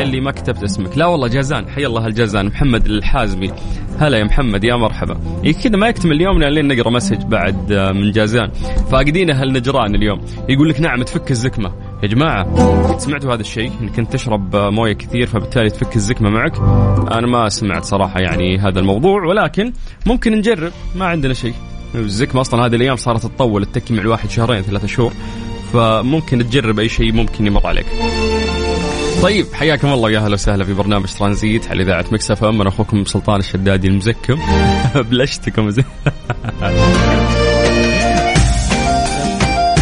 يلي 0.00 0.20
ما 0.20 0.30
كتبت 0.30 0.62
اسمك. 0.62 0.98
لا 0.98 1.06
والله 1.06 1.28
جازان. 1.28 1.68
حي 1.68 1.86
الله 1.86 2.06
الجازان 2.06 2.46
محمد 2.46 2.86
الحازمي. 2.86 3.50
هلا 3.98 4.18
يا 4.18 4.24
محمد 4.24 4.64
يا 4.64 4.76
مرحبا. 4.76 5.16
إيه 5.44 5.52
كذا 5.52 5.76
ما 5.76 5.88
يكتمل 5.88 6.12
اليوم 6.12 6.42
لين 6.42 6.68
نقرأ 6.68 6.90
message 6.90 7.22
بعد 7.22 7.72
آه، 7.72 7.92
من 7.92 8.10
جازان. 8.10 8.50
فاقدين 8.90 9.30
أهل 9.30 9.52
نجران 9.52 9.94
اليوم. 9.94 10.20
يقول 10.48 10.68
لك 10.68 10.80
نعم 10.80 11.02
تفك 11.02 11.30
الزكمة. 11.30 11.72
يا 12.02 12.08
جماعة 12.08 12.98
سمعتوا 12.98 13.34
هذا 13.34 13.40
الشيء؟ 13.40 13.70
انك 13.80 13.98
انت 13.98 14.12
تشرب 14.12 14.56
آه، 14.56 14.70
موية 14.70 14.92
كثير 14.92 15.26
فبالتالي 15.26 15.70
تفك 15.70 15.96
الزكمة 15.96 16.30
معك. 16.30 16.58
أنا 17.12 17.26
ما 17.26 17.48
سمعت 17.48 17.84
صراحة 17.84 18.20
يعني 18.20 18.58
هذا 18.58 18.80
الموضوع 18.80 19.24
ولكن 19.26 19.72
ممكن 20.06 20.32
نجرب. 20.32 20.72
ما 20.96 21.06
عندنا 21.06 21.34
شيء. 21.34 21.54
الزكمة 21.94 22.40
أصلا 22.40 22.66
هذه 22.66 22.74
الأيام 22.74 22.96
صارت 22.96 23.22
تطول 23.22 23.64
تتكي 23.64 23.94
مع 23.94 24.02
الواحد 24.02 24.30
شهرين 24.30 24.62
ثلاثة 24.62 24.86
شهور. 24.86 25.12
فممكن 25.72 26.38
تجرب 26.48 26.78
أي 26.80 26.88
شيء 26.88 27.12
ممكن 27.12 27.46
يمر 27.46 27.66
عليك. 27.66 27.86
طيب 29.22 29.46
حياكم 29.54 29.92
الله 29.92 30.10
يا 30.10 30.18
أهلا 30.18 30.34
وسهلا 30.34 30.64
في 30.64 30.72
برنامج 30.74 31.06
ترانزيت 31.18 31.68
على 31.68 31.82
إذاعة 31.82 32.04
Mix 32.12 32.44
FM. 32.44 32.60
أنا 32.60 32.68
أخوكم 32.68 33.04
سلطان 33.04 33.40
الشدادي 33.40 33.88
المزكم. 33.88 34.38
بلشتكم 35.10 35.70
زي 35.70 35.84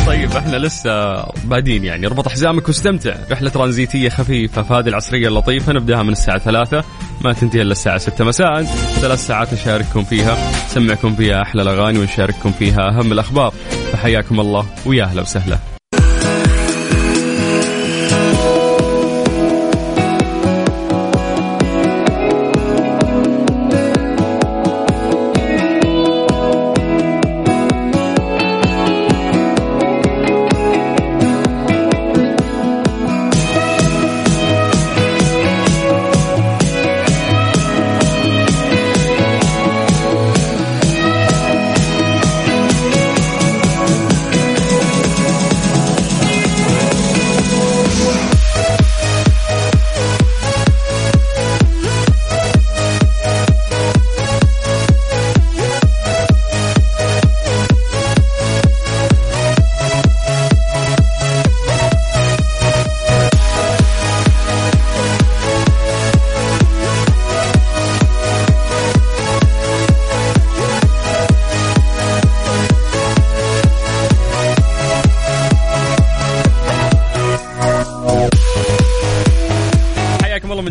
طيب 0.07 0.31
إحنا 0.37 0.57
لسه 0.57 1.23
بادين 1.45 1.85
يعني. 1.85 2.07
اربط 2.07 2.29
حزامك 2.29 2.69
واستمتع. 2.69 3.15
رحلة 3.31 3.51
ترانزيتية 3.51 4.09
خفيفة 4.09 4.63
في 4.63 4.75
هذه 4.75 4.89
العصرية 4.89 5.29
اللطيفة. 5.29 5.73
نبدأها 5.73 6.03
من 6.03 6.13
الساعة 6.13 6.39
ثلاثة. 6.39 6.85
ما 7.21 7.33
تنتهي 7.33 7.63
إلا 7.63 7.73
الساعة 7.73 7.99
ستة. 7.99 8.25
مساء. 8.25 8.63
ثلاث 9.01 9.27
ساعات 9.27 9.55
نشارككم 9.55 10.05
فيها. 10.05 10.51
نسمعكم 10.67 11.15
فيها 11.15 11.43
أحلى 11.43 11.63
الأغاني 11.63 11.99
ونشارككم 11.99 12.53
فيها 12.53 12.89
أهم 12.89 13.13
الأخبار. 13.13 13.55
فحياكم 13.93 14.41
الله 14.41 14.67
ويا 14.87 15.05
أهلا 15.05 15.23
وسهلا. 15.23 15.80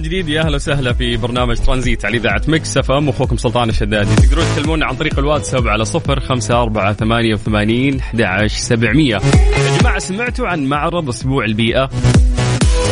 جديد. 0.10 0.30
يا 0.30 0.42
أهلا 0.42 0.56
وسهلا 0.56 0.94
في 0.94 1.18
برنامج 1.18 1.58
ترانزيت 1.58 2.06
على 2.06 2.18
إذاعة 2.18 2.42
Mix 2.48 2.78
FM. 2.78 3.10
أخوكم 3.10 3.38
سلطان 3.38 3.70
الشدادي. 3.70 4.16
تقدرون 4.16 4.46
تكلمونا 4.56 4.86
عن 4.86 4.96
طريق 4.96 5.20
الواتساب 5.20 5.68
على 5.68 5.86
صفر 5.86 6.20
خمسة 6.20 6.62
أربعة 6.62 6.94
ثمانية 6.94 7.34
وثمانين 7.34 8.00
أحد 8.00 8.22
عشر 8.22 8.58
سبعمية. 8.58 9.16
يا 9.16 9.80
جماعة 9.80 10.00
سمعتوا 10.00 10.48
عن 10.48 10.66
معرض 10.66 11.10
أسبوع 11.10 11.46
البيئة؟ 11.46 11.90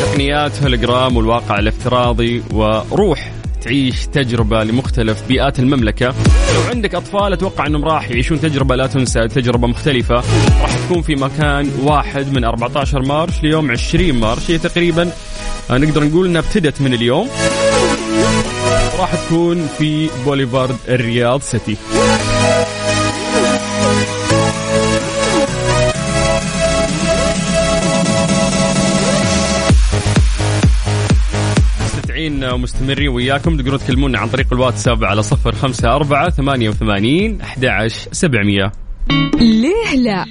تقنيات 0.01 0.63
هولوجرام 0.63 1.17
والواقع 1.17 1.59
الافتراضي 1.59 2.43
وروح 2.53 3.31
تعيش 3.61 4.05
تجربة 4.05 4.63
لمختلف 4.63 5.27
بيئات 5.27 5.59
المملكة. 5.59 6.13
لو 6.57 6.63
عندك 6.69 6.95
أطفال 6.95 7.33
أتوقع 7.33 7.67
أنهم 7.67 7.85
راح 7.85 8.09
يعيشون 8.09 8.41
تجربة 8.41 8.75
لا 8.75 8.87
تنسى 8.87 9.27
تجربة 9.27 9.67
مختلفة. 9.67 10.15
راح 10.61 10.77
تكون 10.77 11.01
في 11.01 11.15
مكان 11.15 11.71
واحد 11.83 12.33
من 12.33 12.43
14 12.43 13.01
March 13.01 13.43
ليوم 13.43 13.71
20 13.71 14.11
March. 14.11 14.51
هي 14.51 14.57
تقريبا 14.57 15.11
آه، 15.71 15.77
نقدر 15.77 16.03
نقول 16.03 16.27
أنها 16.27 16.41
ابتدت 16.41 16.81
من 16.81 16.93
اليوم. 16.93 17.29
راح 18.99 19.15
تكون 19.15 19.67
في 19.77 20.09
بوليفارد 20.25 20.77
الرياض 20.87 21.41
سيتي. 21.41 21.77
مستمتعين 32.29 32.53
ومستمرين 32.53 33.09
وياكم. 33.09 33.57
تقدرون 33.57 33.79
تكلمونا 33.79 34.19
عن 34.19 34.27
طريق 34.27 34.53
الواتساب 34.53 35.03
على 35.03 35.23
صفر 35.23 35.55
خمسة 35.55 35.95
أربعة 35.95 36.29
ثمانية 36.29 36.69
وثمانين 36.69 37.41
أحد 37.41 37.65
عشر 37.65 38.09
سبعمية. 38.11 38.71
ليه 39.39 39.95
لا؟ 39.95 40.25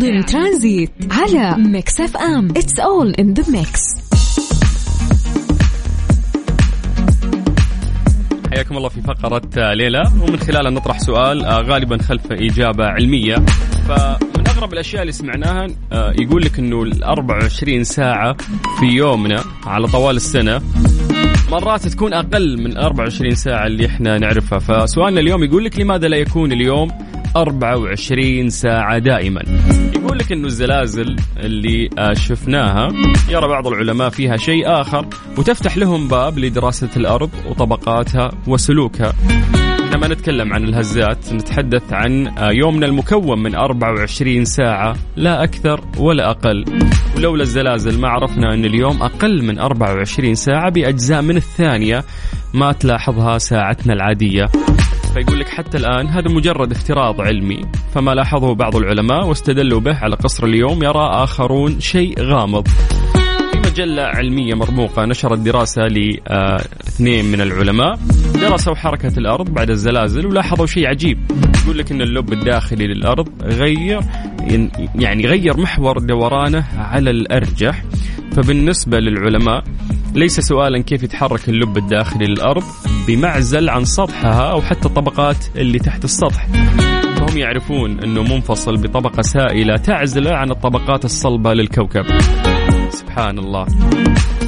ضمن 0.00 0.26
ترانزيت 0.26 0.90
على 1.10 1.56
Mix 1.58 2.00
FM. 2.00 2.50
It's 2.50 2.80
all 2.80 3.14
in 3.14 3.34
the 3.34 3.44
mix 3.52 3.80
حياكم 8.52 8.76
الله 8.76 8.88
في 8.88 9.00
فقرة 9.02 9.72
ليلى. 9.74 10.02
ومن 10.20 10.36
خلالها 10.38 10.70
نطرح 10.70 10.98
سؤال 10.98 11.44
آه، 11.44 11.60
غالبا 11.60 11.98
خلفه 12.02 12.34
إجابة 12.34 12.84
علمية. 12.86 13.34
فمن 13.88 14.48
أغرب 14.48 14.72
الأشياء 14.72 15.02
اللي 15.02 15.12
سمعناها 15.12 15.66
آه، 15.92 16.12
يقول 16.20 16.42
لك 16.42 16.58
أنه 16.58 16.82
ال 16.82 17.04
24 17.04 17.84
ساعة 17.84 18.36
في 18.80 18.86
يومنا 18.86 19.44
على 19.66 19.86
طوال 19.86 20.16
السنة 20.16 20.60
مرات 21.50 21.88
تكون 21.88 22.12
أقل 22.14 22.62
من 22.62 22.76
24 22.76 23.34
ساعة 23.34 23.66
اللي 23.66 23.86
إحنا 23.86 24.18
نعرفها. 24.18 24.58
فسؤالنا 24.58 25.20
اليوم 25.20 25.44
يقول 25.44 25.64
لك 25.64 25.78
لماذا 25.80 26.08
لا 26.08 26.16
يكون 26.16 26.52
اليوم 26.52 26.90
24 27.36 28.50
ساعة 28.50 28.98
دائما؟ 28.98 29.42
يقول 29.94 30.18
لك 30.18 30.32
إنه 30.32 30.46
الزلازل 30.46 31.16
اللي 31.36 31.90
آه، 31.98 32.12
شفناها 32.12 32.88
يرى 33.28 33.48
بعض 33.48 33.66
العلماء 33.66 34.10
فيها 34.10 34.36
شيء 34.36 34.80
آخر 34.80 35.06
وتفتح 35.38 35.76
لهم 35.76 36.08
باب 36.08 36.38
لدراسة 36.38 36.88
الأرض 36.96 37.30
وطبقاتها 37.48 38.30
وسلوكها. 38.46 39.12
إحنا 39.84 39.96
ما 39.96 40.08
نتكلم 40.08 40.52
عن 40.52 40.64
الهزات 40.64 41.32
نتحدث 41.32 41.92
عن 41.92 42.26
آه، 42.38 42.50
يومنا 42.50 42.86
المكون 42.86 43.42
من 43.42 43.54
24 43.54 44.44
ساعة 44.44 44.96
لا 45.16 45.44
أكثر 45.44 45.80
ولا 45.98 46.30
أقل. 46.30 46.64
ولولا 47.16 47.42
الزلازل 47.42 48.00
ما 48.00 48.08
عرفنا 48.08 48.54
أن 48.54 48.64
اليوم 48.64 49.02
أقل 49.02 49.42
من 49.42 49.58
24 49.58 50.34
ساعة 50.34 50.70
بأجزاء 50.70 51.22
من 51.22 51.36
الثانية 51.36 52.04
ما 52.54 52.72
تلاحظها 52.72 53.38
ساعتنا 53.38 53.92
العادية. 53.92 54.46
فيقول 55.14 55.40
لك 55.40 55.48
حتى 55.48 55.78
الآن 55.78 56.06
هذا 56.06 56.28
مجرد 56.28 56.72
افتراض 56.72 57.20
علمي 57.20 57.60
فما 57.94 58.14
لاحظه 58.14 58.54
بعض 58.54 58.76
العلماء 58.76 59.26
واستدلوا 59.26 59.80
به 59.80 59.96
على 59.96 60.16
قصر 60.16 60.44
اليوم 60.44 60.82
يرى 60.82 61.08
آخرون 61.12 61.80
شيء 61.80 62.22
غامض. 62.22 62.68
مجلة 63.80 64.02
علمية 64.02 64.54
مرموقة 64.54 65.04
نشرت 65.04 65.38
دراسة 65.38 65.82
لاثنين 65.82 67.24
من 67.24 67.40
العلماء. 67.40 67.98
درسوا 68.34 68.74
حركة 68.74 69.12
الأرض 69.18 69.50
بعد 69.50 69.70
الزلازل 69.70 70.26
ولاحظوا 70.26 70.66
شيء 70.66 70.86
عجيب. 70.86 71.18
يقول 71.62 71.78
لك 71.78 71.92
أن 71.92 72.00
اللب 72.00 72.32
الداخلي 72.32 72.86
للأرض 72.86 73.28
غير 73.42 74.00
يعني 74.94 75.26
غير 75.26 75.56
محور 75.56 75.98
دورانه 75.98 76.64
على 76.78 77.10
الأرجح. 77.10 77.82
فبالنسبة 78.32 78.98
للعلماء 78.98 79.64
ليس 80.14 80.40
سؤالا 80.40 80.82
كيف 80.82 81.02
يتحرك 81.02 81.48
اللب 81.48 81.76
الداخلي 81.76 82.26
للأرض؟ 82.26 82.64
بمعزل 83.08 83.68
عن 83.68 83.84
سطحها 83.84 84.50
أو 84.50 84.62
حتى 84.62 84.88
الطبقات 84.88 85.44
اللي 85.56 85.78
تحت 85.78 86.04
السطح. 86.04 86.46
فهم 87.16 87.38
يعرفون 87.38 88.00
أنه 88.00 88.22
منفصل 88.22 88.76
بطبقة 88.76 89.22
سائلة 89.22 89.76
تعزلة 89.76 90.34
عن 90.34 90.50
الطبقات 90.50 91.04
الصلبة 91.04 91.54
للكوكب. 91.54 92.04
سبحان 92.90 93.38
الله 93.38 93.66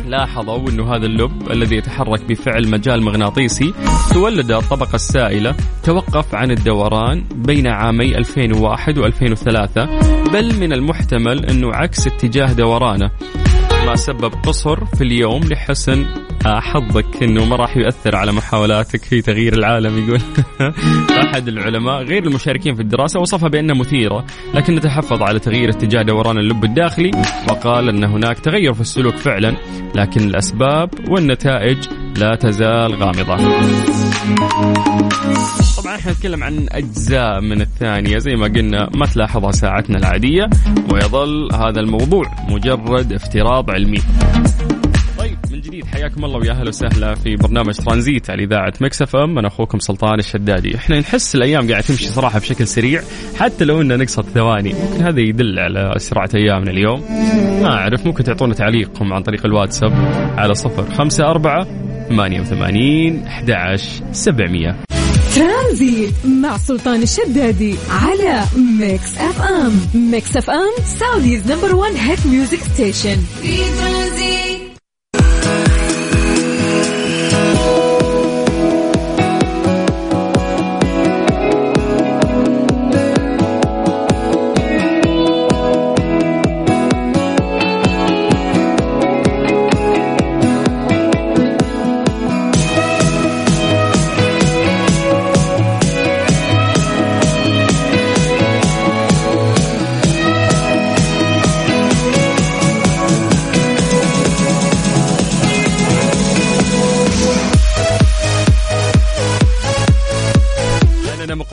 لاحظوا 0.07 0.71
أنه 0.71 0.95
هذا 0.97 1.07
اللب 1.07 1.51
الذي 1.51 1.77
يتحرك 1.77 2.25
بفعل 2.25 2.71
مجال 2.71 3.03
مغناطيسي 3.03 3.75
تولد 4.13 4.51
الطبقة 4.51 4.95
السائلة 4.95 5.55
توقف 5.83 6.35
عن 6.35 6.51
الدوران 6.51 7.25
بين 7.35 7.67
عامي 7.67 8.19
2001 8.19 8.99
و2003 8.99 9.79
بل 10.33 10.61
من 10.61 10.73
المحتمل 10.73 11.47
أنه 11.47 11.75
عكس 11.75 12.07
اتجاه 12.07 12.53
دورانه 12.53 13.11
ما 13.87 13.97
سبب 13.97 14.33
قصر 14.47 14.85
في 14.85 15.05
اليوم 15.05 15.43
لحسن 15.43 16.05
حظك 16.47 17.23
إنه 17.23 17.45
ما 17.45 17.57
راح 17.57 17.77
يؤثر 17.77 18.17
على 18.17 18.33
محاولاتك 18.33 19.05
في 19.05 19.23
تغيير 19.23 19.53
العالم 19.53 19.99
يقول 19.99 20.21
أحد 21.25 21.49
العلماء 21.49 22.03
غير 22.03 22.27
المشاركين 22.27 22.75
في 22.75 22.83
الدراسة 22.83 23.21
وصفها 23.21 23.49
بأنها 23.49 23.77
مثيرة 23.77 24.25
لكن 24.55 24.81
تحفظ 24.81 25.23
على 25.23 25.39
تغيير 25.39 25.71
اتجاه 25.71 26.03
دوران 26.03 26.39
اللب 26.39 26.65
الداخلي 26.65 27.11
وقال 27.49 27.89
أن 27.89 28.05
هناك 28.05 28.39
تغير 28.39 28.73
في 28.73 28.81
السلوك 28.81 29.17
فعلا 29.17 29.57
لكن 29.95 30.21
الأسباب 30.21 30.91
والنتائج 31.09 31.79
لا 32.17 32.35
تزال 32.35 32.95
غامضة. 32.95 33.37
طبعا 35.83 35.97
إحنا 35.97 36.13
نتكلم 36.13 36.45
عن 36.45 36.67
أجزاء 36.71 37.41
من 37.41 37.61
الثانية 37.61 38.19
زي 38.19 38.35
ما 38.37 38.47
قلنا 38.47 38.91
ما 38.95 39.07
تلاحظها 39.07 39.51
ساعتنا 39.53 39.99
العادية 39.99 40.51
ويظل 40.93 41.49
هذا 41.55 41.81
الموضوع 41.81 42.25
مجرد 42.49 43.13
افتراض 43.13 43.71
علمي. 43.71 44.01
جديد 45.83 45.95
حياكم 45.95 46.25
الله 46.25 46.39
ويا 46.39 46.53
أهلا 46.53 46.69
وسهلا 46.69 47.15
في 47.15 47.37
برنامج 47.37 47.75
ترانزيت 47.75 48.31
على 48.31 48.45
إذاعة 48.45 48.73
Mix 48.81 49.03
FM. 49.03 49.39
أنا 49.39 49.49
أخوكم 49.49 49.79
سلطان 49.79 50.19
الشدادي، 50.19 50.77
إحنا 50.77 51.01
نحس 51.01 51.35
الأيام 51.35 51.71
قاعدة 51.71 51.87
تمشي 51.87 52.07
صراحة 52.07 52.39
بشكل 52.39 52.67
سريع 52.67 53.03
حتى 53.37 53.65
لو 53.65 53.81
انها 53.81 53.97
نقصت 53.97 54.25
ثواني، 54.35 54.73
ممكن 54.73 55.05
هذا 55.05 55.21
يدل 55.21 55.59
على 55.59 55.95
سرعة 55.97 56.31
أيامنا 56.35 56.71
اليوم. 56.71 57.01
ما 57.63 57.73
أعرف 57.73 58.07
ممكن 58.07 58.25
تعطونا 58.25 58.55
تعليقكم 58.55 59.13
عن 59.13 59.23
طريق 59.23 59.47
الواتساب 59.47 59.93
على 60.37 60.55
صفر 60.55 60.95
خمسة 60.95 61.25
أربعة 61.25 61.67
ثمانية 62.09 62.41
وثمانين 62.41 63.25
أحد 63.27 63.51
عشر 63.51 64.03
سبعمية. 64.13 64.77
ترانزيت 65.37 66.15
مع 66.25 66.57
سلطان 66.57 67.03
الشدادي 67.03 67.75
على 67.91 68.45
Mix 68.81 69.19
FM. 69.19 70.11
Mix 70.11 70.37
FM 70.37 70.85
Saudi's 70.85 71.53
number 71.53 71.75
1 71.75 71.93
hit 71.97 72.27
music 72.27 72.59
station. 72.59 73.17
في 73.43 73.57
ترانزيت. 73.57 74.32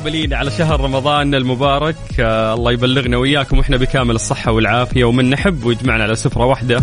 مقبلين 0.09 0.33
على 0.33 0.51
شهر 0.51 0.81
رمضان 0.81 1.35
المبارك. 1.35 1.95
آه 2.19 2.53
الله 2.53 2.71
يبلغنا 2.71 3.17
وإياكم 3.17 3.57
وإحنا 3.57 3.77
بكامل 3.77 4.15
الصحة 4.15 4.51
والعافية. 4.51 5.03
ومن 5.03 5.29
نحب 5.29 5.63
ويجمعنا 5.63 6.03
على 6.03 6.15
سفرة 6.15 6.45
واحدة. 6.45 6.81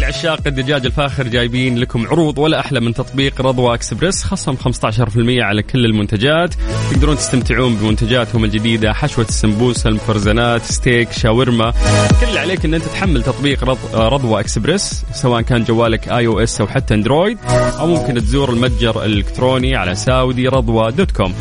لعشاق 0.00 0.40
الدجاج 0.46 0.86
الفاخر 0.86 1.28
جايبين 1.28 1.78
لكم 1.78 2.06
عروض 2.06 2.38
ولا 2.38 2.60
أحلى 2.60 2.80
من 2.80 2.94
تطبيق 2.94 3.40
رضوى 3.40 3.74
اكسبرس 3.74 4.24
خصم 4.24 4.56
15% 4.56 5.42
على 5.42 5.62
كل 5.62 5.84
المنتجات. 5.84 6.54
تقدرون 6.90 7.16
تستمتعون 7.16 7.74
بمنتجاتهم 7.74 8.44
الجديدة. 8.44 8.92
حشوة 8.92 9.26
السمبوسة 9.28 9.88
المفرزنات 9.90 10.62
ستيك 10.62 11.12
شاورما. 11.12 11.70
كل 12.20 12.26
اللي 12.28 12.40
عليك 12.40 12.64
إن 12.64 12.74
أنت 12.74 12.84
تحمل 12.84 13.22
تطبيق. 13.22 13.68
آه، 13.94 14.08
رضوى 14.08 14.40
اكسبرس 14.40 15.04
سواء 15.12 15.42
كان 15.42 15.64
جوالك 15.64 16.08
iOS 16.08 16.60
أو 16.60 16.66
حتى 16.66 16.94
Android. 16.94 17.38
أو 17.78 17.86
ممكن 17.86 18.14
تزور 18.14 18.50
المتجر 18.50 19.04
الإلكتروني 19.04 19.76
على 19.76 19.94
Saudi 19.94 20.48
Radwa 20.48 20.92
dot 20.92 21.10
com. 21.10 21.34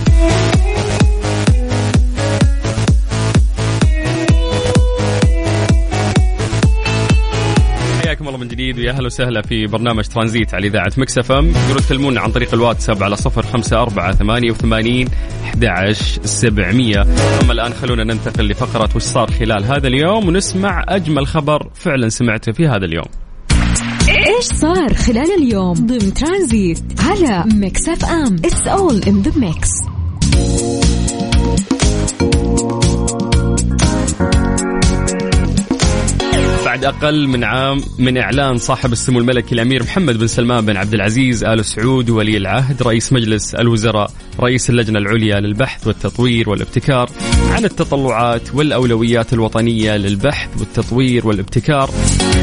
جديد. 8.68 8.80
ويا 8.80 8.92
أهلا 8.92 9.06
وسهلا 9.06 9.42
في 9.42 9.66
برنامج 9.68 10.04
ترانزيت 10.04 10.54
على 10.54 10.68
إذاعة 10.68 10.92
Mix 10.98 11.18
FM. 11.18 11.52
تقدرون 11.52 11.82
تكلمونا 11.82 12.22
عن 12.22 12.32
طريق 12.32 12.54
الواتساب 12.54 13.04
على 13.04 13.16
صفر 13.16 13.44
خمسة 13.44 13.82
أربعة 13.82 14.12
ثمانية 14.12 14.52
وثمانين 14.52 15.08
أحد 15.44 15.66
عشر 15.66 16.22
سبعمية. 16.24 17.02
أما 17.44 17.54
الآن 17.54 17.74
خلونا 17.74 18.04
ننتقل 18.04 18.48
لفقرة 18.48 18.90
وش 18.96 19.02
صار 19.02 19.32
خلال 19.32 19.64
هذا 19.64 19.88
اليوم 19.88 20.28
ونسمع 20.28 20.86
أجمل 20.90 21.28
خبر 21.28 21.70
فعلا 21.74 22.10
سمعته 22.10 22.52
في 22.52 22.68
هذا 22.68 22.86
اليوم. 22.86 23.08
إيش 24.10 24.46
صار 24.46 24.94
خلال 24.94 25.44
اليوم 25.44 25.74
ضمن 25.74 26.14
ترانزيت 26.14 26.80
على 27.00 27.44
Mix 27.56 27.90
FM؟ 27.90 28.36
it's 28.36 28.68
all 28.68 29.02
in 29.08 29.22
the 29.22 29.32
mix 29.40 29.70
بعد 36.78 36.86
أقل 36.86 37.28
من 37.28 37.44
عام 37.44 37.82
من 38.00 38.18
إعلان 38.18 38.58
صاحب 38.58 38.92
السمو 38.92 39.20
الملكي 39.20 39.56
الأمير 39.56 39.84
محمد 39.84 40.18
بن 40.18 40.28
سلمان 40.28 40.66
بن 40.66 40.78
عبد 40.78 40.94
العزيز 40.94 41.44
آل 41.44 41.66
سعود 41.66 42.10
ولي 42.10 42.38
العهد 42.38 42.84
رئيس 42.84 43.14
مجلس 43.14 43.56
الوزراء 43.56 44.12
رئيس 44.40 44.70
اللجنة 44.70 45.00
العليا 45.00 45.40
للبحث 45.40 45.88
والتطوير 45.88 46.50
والابتكار 46.50 47.10
عن 47.52 47.66
التطلعات 47.66 48.56
والأولويات 48.56 49.34
الوطنية 49.34 49.98
للبحث 49.98 50.50
والتطوير 50.60 51.28
والابتكار. 51.28 51.90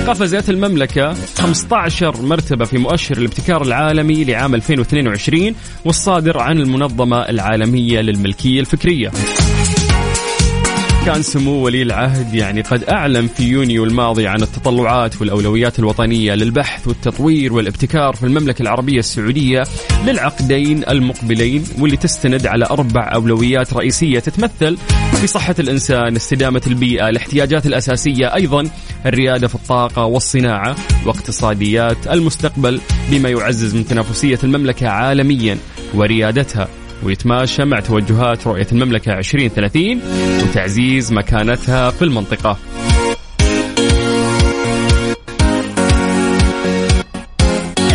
قفزت 0.07 0.51
المملكة 0.51 1.15
15 1.39 2.23
مرتبة 2.23 2.65
في 2.65 2.79
مؤشر 2.79 3.17
الابتكار 3.19 3.63
العالمي 3.63 4.25
لعام 4.25 4.55
2022 4.55 5.55
والصادر 5.85 6.39
عن 6.39 6.59
المنظمة 6.59 7.17
العالمية 7.29 8.01
للملكية 8.01 8.61
الفكرية. 8.61 9.11
كان 11.05 11.23
سمو 11.23 11.65
ولي 11.65 11.83
العهد 11.83 12.35
يعني 12.35 12.61
قد 12.61 12.85
أعلن 12.85 13.27
في 13.27 13.43
يونيو 13.43 13.85
الماضي 13.85 14.27
عن 14.27 14.43
التطلعات 14.43 15.21
والأولويات 15.21 15.79
الوطنية 15.79 16.35
للبحث 16.35 16.89
والتطوير 16.89 17.53
والابتكار 17.53 18.15
في 18.15 18.23
المملكة 18.27 18.63
العربية 18.63 18.99
السعودية 18.99 19.63
للعقدين 20.07 20.85
المقبلين 20.89 21.65
واللي 21.79 21.97
تستند 21.97 22.47
على 22.47 22.65
أربع 22.65 23.11
أولويات 23.15 23.73
رئيسية 23.73 24.19
تتمثل 24.19 24.77
في 25.21 25.27
صحة 25.27 25.55
الإنسان 25.59 26.17
استدامة 26.17 26.63
البيئة 26.67 27.09
الاحتياجات 27.09 27.67
الأساسية 27.67 28.35
أيضا 28.35 28.65
الريادة 29.07 29.49
في 29.49 29.55
الطاقة 29.55 30.05
والصناعة 30.05 30.77
واقتصاديات 31.07 32.07
المستقبل 32.07 32.81
بما 33.11 33.29
يعزز 33.29 33.75
من 33.75 33.87
تنافسية 33.87 34.39
المملكة 34.45 34.89
عالميا 34.89 35.59
وريادتها. 35.95 36.69
ويتماشى 37.05 37.65
مع 37.65 37.81
توجهات 37.81 38.47
رؤية 38.47 38.67
المملكة 38.73 39.19
2030 39.19 40.01
وتعزيز 40.43 41.13
مكانتها 41.13 41.91
في 41.91 42.03
المنطقة. 42.03 42.57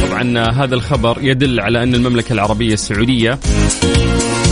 طبعا 0.07 0.51
هذا 0.51 0.75
الخبر 0.75 1.17
يدل 1.21 1.59
على 1.59 1.83
أن 1.83 1.95
المملكة 1.95 2.33
العربية 2.33 2.73
السعودية 2.73 3.39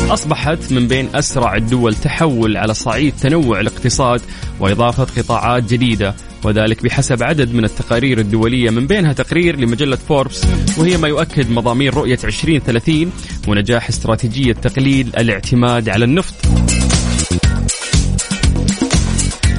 أصبحت 0.10 0.72
من 0.72 0.88
بين 0.88 1.10
أسرع 1.16 1.56
الدول 1.56 1.96
تحول 1.96 2.58
على 2.58 2.74
صعيد 2.74 3.14
تنوع 3.22 3.60
الاقتصاد 3.60 4.22
وإضافة 4.60 5.22
قطاعات 5.22 5.64
جديدة. 5.64 6.16
وذلك 6.44 6.84
بحسب 6.84 7.24
عدد 7.24 7.54
من 7.54 7.64
التقارير 7.64 8.20
الدولية 8.20 8.70
من 8.70 8.88
بينها 8.88 9.14
تقرير 9.14 9.60
لمجلة 9.60 9.96
فوربس 9.96 10.44
وهي 10.78 10.98
ما 10.98 11.08
يؤكد 11.08 11.52
مضامير 11.52 11.94
رؤية 11.94 12.20
2030 12.24 13.12
ونجاح 13.48 13.90
استراتيجية 13.90 14.54
تقليل 14.54 15.08
الاعتماد 15.18 15.90
على 15.90 16.06
النفط. 16.06 16.36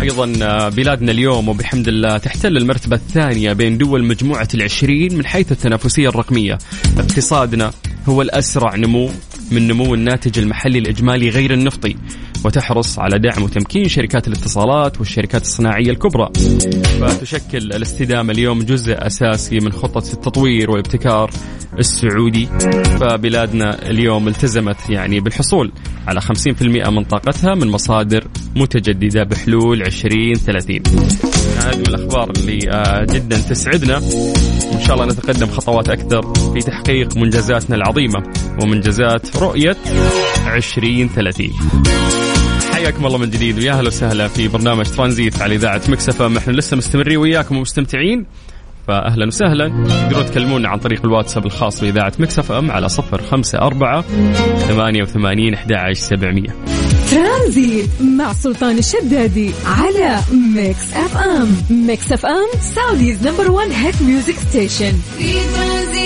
أيضا 0.02 0.32
آه، 0.42 0.68
بلادنا 0.68 1.12
اليوم 1.12 1.48
وبحمد 1.48 1.88
الله 1.88 2.18
تحتل 2.18 2.56
المرتبة 2.56 2.96
الثانية 2.96 3.52
بين 3.52 3.78
دول 3.78 4.04
مجموعة 4.04 4.48
العشرين 4.54 5.16
من 5.18 5.26
حيث 5.26 5.52
التنافسية 5.52 6.08
الرقمية. 6.08 6.58
اقتصادنا 6.98 7.70
هو 8.08 8.22
الأسرع 8.22 8.76
نمو 8.76 9.10
من 9.50 9.68
نمو 9.68 9.94
الناتج 9.94 10.38
المحلي 10.38 10.78
الإجمالي 10.78 11.28
غير 11.28 11.52
النفطي. 11.52 11.96
وتحرص 12.44 12.98
على 12.98 13.18
دعم 13.18 13.42
وتمكين 13.42 13.88
شركات 13.88 14.28
الاتصالات 14.28 14.98
والشركات 14.98 15.42
الصناعية 15.42 15.90
الكبرى. 15.90 16.28
فتشكل 17.00 17.58
الاستدامة 17.58 18.32
اليوم 18.32 18.62
جزء 18.62 19.06
أساسي 19.06 19.58
من 19.60 19.72
خطة 19.72 20.12
التطوير 20.12 20.70
والابتكار 20.70 21.30
السعودي. 21.78 22.46
فبلادنا 23.00 23.90
اليوم 23.90 24.28
التزمت 24.28 24.90
يعني 24.90 25.20
بالحصول 25.20 25.72
على 26.06 26.20
50% 26.20 26.62
من 26.90 27.04
طاقتها 27.04 27.54
من 27.54 27.68
مصادر 27.68 28.28
متجددة 28.56 29.24
بحلول 29.24 29.82
2030 29.82 30.82
هذه 31.58 31.76
من 31.76 31.86
الأخبار 31.86 32.30
اللي 32.30 32.70
آه، 32.70 33.04
جدا 33.04 33.36
تسعدنا. 33.38 33.96
وإن 34.72 34.80
شاء 34.86 34.94
الله 34.94 35.06
نتقدم 35.06 35.46
خطوات 35.46 35.88
أكثر 35.88 36.34
في 36.52 36.60
تحقيق 36.60 37.16
منجزاتنا 37.16 37.76
العظيمة 37.76 38.22
ومنجزات 38.62 39.36
رؤية 39.36 39.76
2030 40.46 42.27
حياكم 42.88 43.06
الله 43.06 43.18
من 43.18 43.30
جديد 43.30 43.58
ويا 43.58 43.72
أهلا 43.72 43.86
وسهلا 43.86 44.28
في 44.28 44.48
برنامج 44.48 44.86
ترانزيت 44.86 45.42
على 45.42 45.54
إذاعة 45.54 45.82
مكسفه 45.88 46.38
إحنا 46.38 46.52
لسه 46.52 46.76
مستمرين 46.76 47.16
وياكم 47.16 47.56
ومستمتعين 47.56 48.26
فاهلا 48.86 49.26
وسهلا. 49.26 49.68
تقدرون 49.68 50.26
تكلمونا 50.26 50.68
عن 50.68 50.78
طريق 50.78 51.04
الواتساب 51.04 51.46
الخاص 51.46 51.80
بإذاعة 51.80 52.12
مكسف 52.18 52.52
ام 52.52 52.70
على 52.70 52.88
صفر 52.88 53.22
خمسة 53.22 53.58
أربعة 53.58 54.04
ثمانية 54.68 55.02
وثمانين 55.02 55.54
أحد 55.54 55.92
سبعمية. 55.92 56.56
ترانزيت 57.10 57.90
مع 58.00 58.32
سلطان 58.32 58.78
الشدادي 58.78 59.50
على 59.66 60.20
Mix 60.54 60.92
FM. 60.92 61.56
Mix 61.70 62.12
FM 62.12 62.60
Saudi's 62.60 63.26
number 63.26 63.50
1 63.50 63.70
hit 63.72 64.02
music 64.02 64.34
station 64.34 64.92
في 65.18 65.32
ترانزيت. 65.32 65.97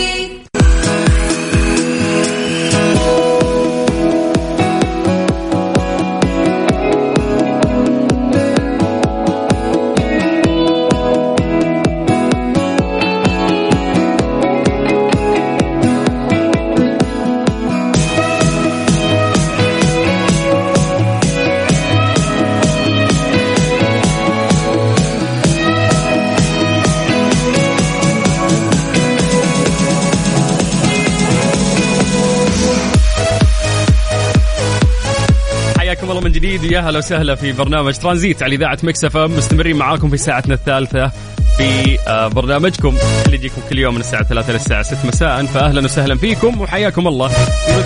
الله 36.12 36.25
من 36.25 36.33
جديد. 36.33 36.64
ويا 36.64 36.79
أهلا 36.79 36.98
وسهلا 36.98 37.35
في 37.35 37.53
برنامج 37.53 37.94
ترانزيت 37.94 38.42
على 38.42 38.55
إذاعة 38.55 38.79
Mix 38.82 39.04
FM. 39.04 39.37
مستمرين 39.37 39.77
معاكم 39.77 40.11
في 40.11 40.16
ساعتنا 40.16 40.55
الثالثة. 40.55 41.12
في 41.56 41.98
آه، 42.08 42.28
برنامجكم 42.28 42.96
اللي 43.26 43.36
يجيكم 43.36 43.62
كل 43.70 43.78
يوم 43.78 43.94
من 43.94 44.00
الساعة 44.00 44.22
3 44.22 44.52
للساعه 44.52 44.82
6 44.82 45.06
مساء. 45.08 45.44
فاهلا 45.46 45.84
وسهلا 45.84 46.16
فيكم 46.16 46.60
وحياكم 46.60 47.08
الله. 47.08 47.30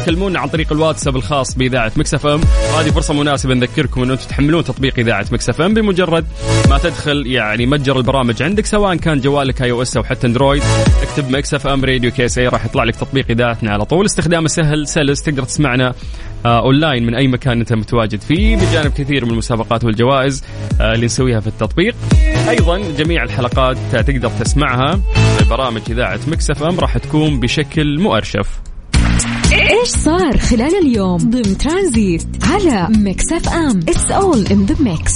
تكلمونا 0.03 0.41
عن 0.41 0.49
طريق 0.49 0.73
الواتساب 0.73 1.17
الخاص 1.17 1.55
بإذاعة 1.55 1.93
Mix 1.97 2.15
FM 2.15 2.41
وهذه 2.75 2.91
فرصة 2.91 3.15
مناسبة 3.15 3.55
نذكركم 3.55 4.03
ان 4.03 4.11
أنتم 4.11 4.25
تحملون 4.29 4.65
تطبيق 4.65 4.99
إذاعة 4.99 5.27
Mix 5.33 5.49
FM 5.49 5.75
بمجرد 5.75 6.25
ما 6.71 6.79
تدخل 6.79 7.27
يعني 7.27 7.67
متجر 7.67 7.97
البرامج 7.97 8.43
عندك 8.43 8.67
سواء 8.67 8.95
كان 8.95 9.21
جوالك 9.21 9.63
iOS 9.63 9.97
أو 9.97 10.05
حتى 10.05 10.27
Android. 10.27 10.63
اكتب 11.03 11.31
Mix 11.31 11.55
FM 11.55 11.85
radio 11.85 12.11
KSA 12.11 12.39
راح 12.39 12.65
يطلع 12.65 12.85
لك 12.85 12.97
تطبيق 12.97 13.27
إذاعتنا 13.31 13.73
على 13.73 13.85
طول. 13.85 14.05
استخدامه 14.07 14.49
سهل 14.49 14.89
سلس 14.89 15.23
تقدر 15.23 15.43
تسمعنا 15.43 15.95
آه، 16.47 16.61
أونلاين 16.61 17.07
من 17.07 17.15
أي 17.15 17.27
مكان 17.29 17.61
أنت 17.61 17.73
متواجد 17.73 18.21
فيه 18.21 18.57
بجانب 18.57 18.93
كثير 18.93 19.25
من 19.25 19.31
المسابقات 19.31 19.85
والجوائز 19.85 20.45
آه، 20.81 20.95
اللي 20.95 21.07
نسويها 21.07 21.41
في 21.41 21.47
التطبيق. 21.47 21.95
أيضا 22.49 22.79
جميع 22.99 23.23
الحلقات 23.23 23.56
آه، 23.59 23.73
تقدر 24.03 24.31
تسمعها 24.31 25.01
في 25.39 25.45
برامج 25.51 25.81
إذاعة 25.91 26.21
Mix 26.29 26.51
FM 26.51 26.81
راح 26.81 26.99
تكون 26.99 27.41
بشكل 27.41 28.01
مؤرشف. 28.01 28.49
إيش 29.53 29.89
صار 29.89 30.39
خلال 30.39 30.79
اليوم 30.83 31.17
ضمن 31.17 31.59
ترانزيت 31.59 32.27
على 32.43 32.89
Mix 32.99 33.33
FM؟ 33.33 33.81
it's 33.89 34.11
all 34.11 34.47
in 34.47 34.67
the 34.67 34.77
mix 34.81 35.13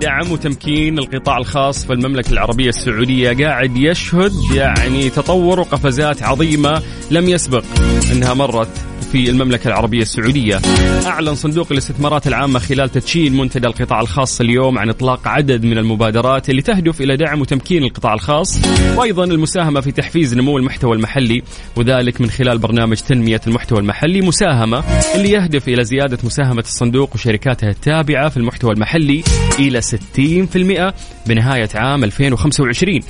دعم 0.00 0.32
وتمكين 0.32 0.98
القطاع 0.98 1.36
الخاص 1.38 1.84
في 1.84 1.92
المملكة 1.92 2.30
العربية 2.30 2.68
السعودية 2.68 3.46
قاعد 3.46 3.76
يشهد 3.76 4.32
يعني 4.54 5.10
تطور 5.10 5.60
وقفزات 5.60 6.22
عظيمة 6.22 6.82
لم 7.10 7.28
يسبق 7.28 7.64
إنها 8.12 8.34
مرت. 8.34 8.93
في 9.14 9.30
المملكة 9.30 9.68
العربية 9.68 10.02
السعودية. 10.02 10.60
أعلن 11.06 11.34
صندوق 11.34 11.72
الاستثمارات 11.72 12.26
العامة 12.26 12.58
خلال 12.58 12.88
تدشين 12.88 13.36
منتدى 13.36 13.66
القطاع 13.66 14.00
الخاص 14.00 14.40
اليوم 14.40 14.78
عن 14.78 14.88
إطلاق 14.88 15.28
عدد 15.28 15.64
من 15.64 15.78
المبادرات 15.78 16.50
اللي 16.50 16.62
تهدف 16.62 17.00
إلى 17.00 17.16
دعم 17.16 17.40
وتمكين 17.40 17.84
القطاع 17.84 18.14
الخاص 18.14 18.60
وأيضا 18.96 19.24
المساهمة 19.24 19.80
في 19.80 19.92
تحفيز 19.92 20.34
نمو 20.34 20.58
المحتوى 20.58 20.96
المحلي 20.96 21.42
وذلك 21.76 22.20
من 22.20 22.30
خلال 22.30 22.58
برنامج 22.58 22.96
تنمية 22.96 23.40
المحتوى 23.46 23.78
المحلي 23.78 24.20
مساهمة 24.20 24.84
اللي 25.14 25.30
يهدف 25.30 25.68
إلى 25.68 25.84
زيادة 25.84 26.18
مساهمة 26.24 26.62
الصندوق 26.62 27.14
وشركاتها 27.14 27.70
التابعة 27.70 28.28
في 28.28 28.36
المحتوى 28.36 28.72
المحلي 28.72 29.22
إلى 29.58 29.82
60% 29.82 30.92
بنهاية 31.26 31.68
عام 31.74 32.04
2025 32.04 33.00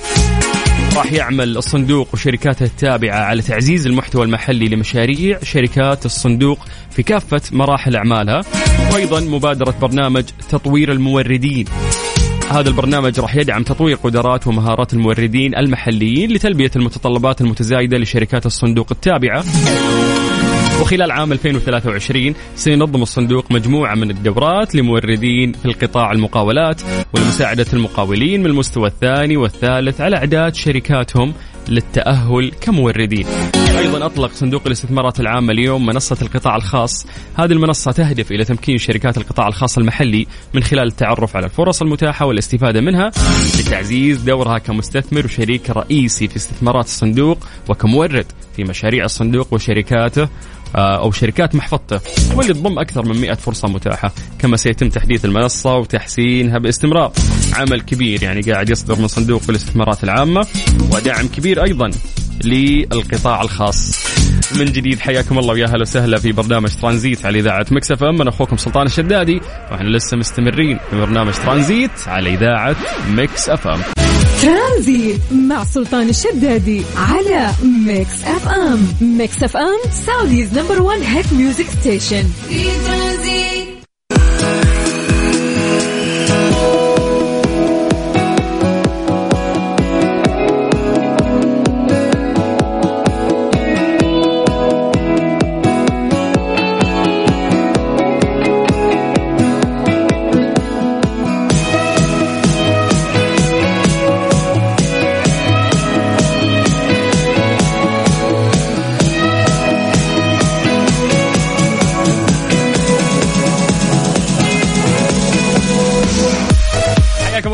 راح 0.97 1.13
يعمل 1.13 1.57
الصندوق 1.57 2.09
وشركاته 2.13 2.65
التابعة 2.65 3.19
على 3.19 3.43
تعزيز 3.43 3.87
المحتوى 3.87 4.25
المحلي 4.25 4.69
لمشاريع 4.69 5.39
شركات 5.43 6.07
الصندوق 6.07 6.59
في 6.91 7.03
كافة 7.03 7.41
مراحل 7.53 7.97
أعمالها. 7.97 8.41
وأيضا 8.93 9.21
مبادرة 9.21 9.75
برنامج 9.83 10.25
تطوير 10.49 10.93
الموردين. 10.93 11.67
هذا 12.51 12.69
البرنامج 12.69 13.21
راح 13.21 13.37
يدعم 13.37 13.63
تطوير 13.63 13.97
قدرات 13.97 14.47
ومهارات 14.47 14.95
الموردين 14.95 15.57
المحليين 15.57 16.33
لتلبية 16.33 16.71
المتطلبات 16.77 17.41
المتزايدة 17.41 17.99
لشركات 17.99 18.47
الصندوق 18.47 18.87
التابعة. 18.91 19.45
وخلال 20.85 21.11
عام 21.11 21.33
2023 21.33 22.35
سينظم 22.57 23.03
الصندوق 23.03 23.53
مجموعة 23.53 23.95
من 23.95 24.11
الدورات 24.11 24.75
لموردين 24.75 25.53
في 25.53 25.65
القطاع 25.65 26.13
المقاولات 26.13 26.83
ولمساعدة 27.15 27.67
المقاولين 27.73 28.41
من 28.41 28.47
المستوى 28.47 28.89
الثاني 28.89 29.37
والثالث 29.37 30.01
على 30.01 30.17
إعداد 30.17 30.55
شركاتهم 30.55 31.35
للتأهل 31.69 32.53
كموردين. 32.61 33.27
أيضا 33.79 34.07
أطلق 34.07 34.33
صندوق 34.33 34.63
الاستثمارات 34.67 35.21
العامة 35.21 35.53
اليوم 35.53 35.87
منصة 35.87 36.17
القطاع 36.23 36.57
الخاص. 36.57 37.07
هذه 37.35 37.53
المنصة 37.53 37.93
تهدف 37.93 38.33
إلى 38.33 38.45
تمكين 38.45 38.79
شركات 38.79 39.19
القطاع 39.19 39.49
الخاص 39.49 39.79
المحلي 39.79 40.27
من 40.55 40.63
خلال 40.63 40.87
التعرف 40.87 41.37
على 41.37 41.45
الفرص 41.45 41.83
المتاحة 41.83 42.27
والاستفادة 42.27 42.81
منها 42.81 43.11
لتعزيز 43.61 44.21
دورها 44.21 44.59
كمستثمر 44.59 45.25
وشريك 45.25 45.71
رئيسي 45.71 46.29
في 46.29 46.37
استثمارات 46.37 46.85
الصندوق 46.85 47.39
وكمورد 47.69 48.27
في 48.57 48.65
مشاريع 48.65 49.05
الصندوق 49.05 49.55
وشركاته 49.55 50.29
أو 50.77 51.11
شركات 51.11 51.55
محفظته 51.55 52.01
واللي 52.35 52.55
تضم 52.55 52.79
أكثر 52.79 53.09
من 53.09 53.21
100 53.21 53.35
فرصة 53.35 53.69
متاحة. 53.69 54.13
كما 54.39 54.57
سيتم 54.57 54.89
تحديث 54.89 55.25
المنصة 55.25 55.77
وتحسينها 55.77 56.59
باستمرار. 56.59 57.13
عمل 57.53 57.81
كبير 57.81 58.23
يعني 58.23 58.41
قاعد 58.41 58.71
يصدر 58.71 59.01
من 59.01 59.07
صندوق 59.07 59.43
الاستثمارات 59.49 60.05
العامة 60.05 60.47
ودعم 60.93 61.27
كبير 61.27 61.65
أيضا 61.65 61.91
للقطاع 62.45 63.43
الخاص. 63.43 64.05
من 64.59 64.65
جديد 64.65 65.01
حياكم 65.01 65.39
الله 65.39 65.53
ويا 65.53 65.67
أهلا 65.67 65.81
وسهلا 65.81 66.19
في 66.19 66.33
برنامج 66.33 66.71
ترانزيت 66.83 67.27
على 67.27 67.39
إذاعة 67.39 67.67
Mix 67.71 68.05
FM. 68.05 68.21
أنا 68.21 68.31
أخوكم 68.31 68.57
سلطان 68.57 68.87
الشدادي 68.87 69.41
وإحنا 69.71 69.89
لسه 69.89 70.17
مستمرين 70.17 70.79
في 70.91 70.97
برنامج 70.97 71.33
ترانزيت 71.33 71.91
على 72.07 72.35
إذاعة 72.35 72.77
Mix 73.11 73.49
FM. 73.49 74.04
ترانزيت 74.45 75.21
مع 75.33 75.65
سلطان 75.65 76.09
الشدادي 76.09 76.83
على 76.97 77.51
Mix 77.63 78.23
FM. 78.25 78.87
Mix 79.01 79.43
FM 79.43 79.79
سعوديز 80.07 80.59
نمبر 80.59 80.83
1 80.83 81.01
هيت 81.03 81.33
ميوزك 81.33 81.67
ستيشن. 81.81 82.25
في 82.49 82.65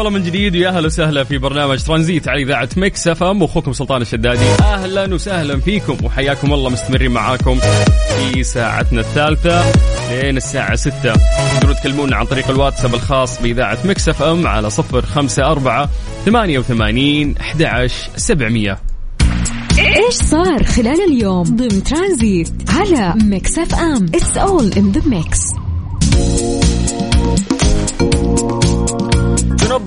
حياكم 0.01 0.09
الله 0.09 0.21
من 0.21 0.27
جديد 0.27 0.57
ويا 0.57 0.69
أهلا 0.69 0.87
وسهلا 0.87 1.25
في 1.25 1.39
برنامج 1.39 1.83
ترانزيت 1.83 2.29
على 2.29 2.43
إذاعة 2.43 2.69
Mix 2.77 3.09
FM 3.09 3.43
واخوكم 3.43 3.73
سلطان 3.73 4.03
الشدادي. 4.03 4.45
أهلا 4.63 5.15
وسهلا 5.15 5.61
فيكم 5.61 5.97
وحياكم 6.05 6.53
الله 6.55 6.71
مستمرين 6.71 7.11
معاكم 7.11 7.59
في 8.09 8.43
ساعتنا 8.43 9.01
الثالثة 9.01 9.73
لين 10.11 10.37
الساعة 10.37 10.77
6 10.77 10.93
تقدرون 11.03 11.77
تكلمونا 11.77 12.17
عن 12.17 12.27
طريق 12.27 12.51
الواتساب 12.51 12.95
الخاص 12.95 13.43
بإذاعة 13.43 13.79
Mix 13.85 14.09
FM 14.09 14.47
على 14.47 14.69
054 14.69 15.89
88 16.25 17.35
11 17.41 18.11
700 18.17 18.79
إيش 19.79 20.15
صار 20.15 20.65
خلال 20.65 21.05
اليوم 21.13 21.43
ضمن 21.43 21.83
ترانزيت 21.83 22.53
على 22.69 23.15
Mix 23.25 23.59
FM؟ 23.59 24.05
it's 24.15 24.37
all 24.37 24.73
in 24.73 24.93
the 24.93 25.09
mix 25.09 25.41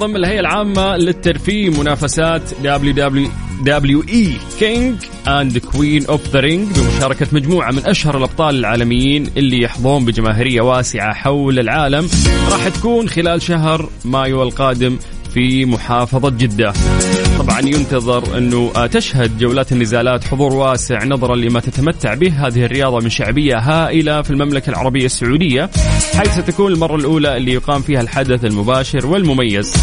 تنظم 0.04 0.16
الهيئة 0.16 0.39
العامة 0.39 0.98
للترفيه 0.98 1.70
منافسات 1.70 2.42
WWE 2.63 4.30
King 4.60 5.06
and 5.26 5.60
Queen 5.60 6.06
of 6.08 6.20
the 6.32 6.42
Ring 6.42 6.80
بمشاركة 6.80 7.28
مجموعة 7.32 7.72
من 7.72 7.86
أشهر 7.86 8.18
الأبطال 8.18 8.56
العالميين 8.56 9.28
اللي 9.38 9.62
يحظون 9.62 10.06
بجماهيرية 10.06 10.62
واسعة 10.62 11.13
حول 11.13 11.60
العالم. 11.60 12.10
راح 12.52 12.68
تكون 12.68 13.10
خلال 13.10 13.42
شهر 13.42 13.89
مايو 14.06 14.44
القادم 14.44 14.98
في 15.34 15.66
محافظة 15.66 16.30
جدة. 16.30 16.74
طبعا 17.47 17.60
ينتظر 17.60 18.38
أنه 18.38 18.71
آه، 18.75 18.88
تشهد 18.88 19.38
جولات 19.38 19.71
النزالات 19.71 20.23
حضور 20.23 20.53
واسع 20.53 21.03
نظرا 21.03 21.36
لما 21.36 21.60
تتمتع 21.60 22.13
به. 22.13 22.47
هذه 22.47 22.65
الرياضة 22.65 22.99
من 22.99 23.10
شعبية 23.10 23.58
هائلة 23.58 24.21
في 24.21 24.32
المملكة 24.32 24.69
العربية 24.69 25.06
السعودية 25.06 25.69
حيث 26.15 26.39
ستكون 26.39 26.71
المرة 26.71 26.95
الأولى 26.95 27.38
اللي 27.38 27.53
يقام 27.53 27.82
فيها 27.82 28.01
الحدث 28.01 28.45
المباشر 28.45 29.08
والمميز. 29.08 29.73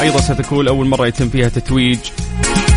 أيضا 0.00 0.20
ستكون 0.20 0.68
أول 0.68 0.86
مرة 0.86 1.06
يتم 1.06 1.28
فيها 1.28 1.48
تتويج 1.48 1.98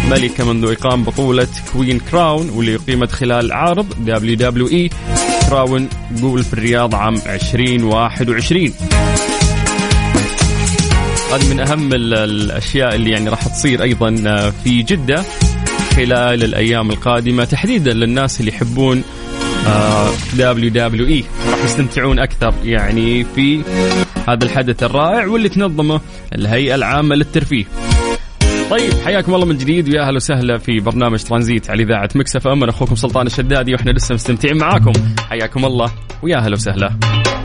ملكه 0.10 0.54
منذ 0.54 0.72
إقام 0.72 1.04
بطولة 1.04 1.48
Queen's 1.74 2.00
Crown 2.00 2.50
واللي 2.50 2.76
اقيمت 2.76 3.12
خلال 3.12 3.52
عرض 3.52 3.86
WWE 4.00 4.36
Crown 4.36 5.90
Jewel 6.12 6.44
في 6.44 6.54
الرياض 6.54 6.96
عام 6.96 7.16
2021 7.16 8.74
هذه 11.34 11.54
من 11.54 11.60
أهم 11.60 11.94
ال- 11.94 12.14
الأشياء 12.14 12.96
اللي 12.96 13.12
يعني 13.12 13.30
راح 13.30 13.48
تصير 13.48 13.84
أيضا 13.84 14.16
آه، 14.28 14.50
في 14.50 14.82
جدة 14.84 15.24
خلال 15.96 16.44
الأيام 16.44 16.90
القادمة 16.90 17.44
تحديدا 17.46 17.94
للناس 17.94 18.40
اللي 18.40 18.52
يحبون 18.52 19.04
WWE 20.34 21.24
راح 21.52 21.64
يستمتعون 21.66 22.20
أكثر 22.20 22.54
يعني 22.64 23.24
في 23.36 23.62
هذا 24.28 24.46
الحدث 24.46 24.84
الرائع 24.84 25.28
واللي 25.28 25.50
تنظمه 25.50 26.02
الهيئة 26.36 26.76
العامة 26.76 27.16
للترفيه. 27.16 27.66
طيب 28.72 28.94
حياكم 29.06 29.36
الله 29.36 29.46
من 29.46 29.58
جديد 29.58 29.90
ويا 29.90 30.02
أهلا 30.02 30.16
وسهلا 30.16 30.58
في 30.58 30.80
برنامج 30.80 31.24
ترانزيت 31.24 31.70
على 31.70 31.84
إذاعة 31.84 32.10
Mix 32.16 32.48
FM 32.48 32.64
أنا 32.64 32.72
أخوكم 32.72 32.96
سلطان 32.96 33.28
الشدادي 33.28 33.74
وإحنا 33.74 33.92
لسه 33.92 34.16
مستمتعين 34.16 34.58
معاكم 34.58 34.92
حياكم 35.30 35.66
الله 35.66 35.92
ويا 36.24 36.38
أهلا 36.38 36.54
وسهلا. 36.54 36.94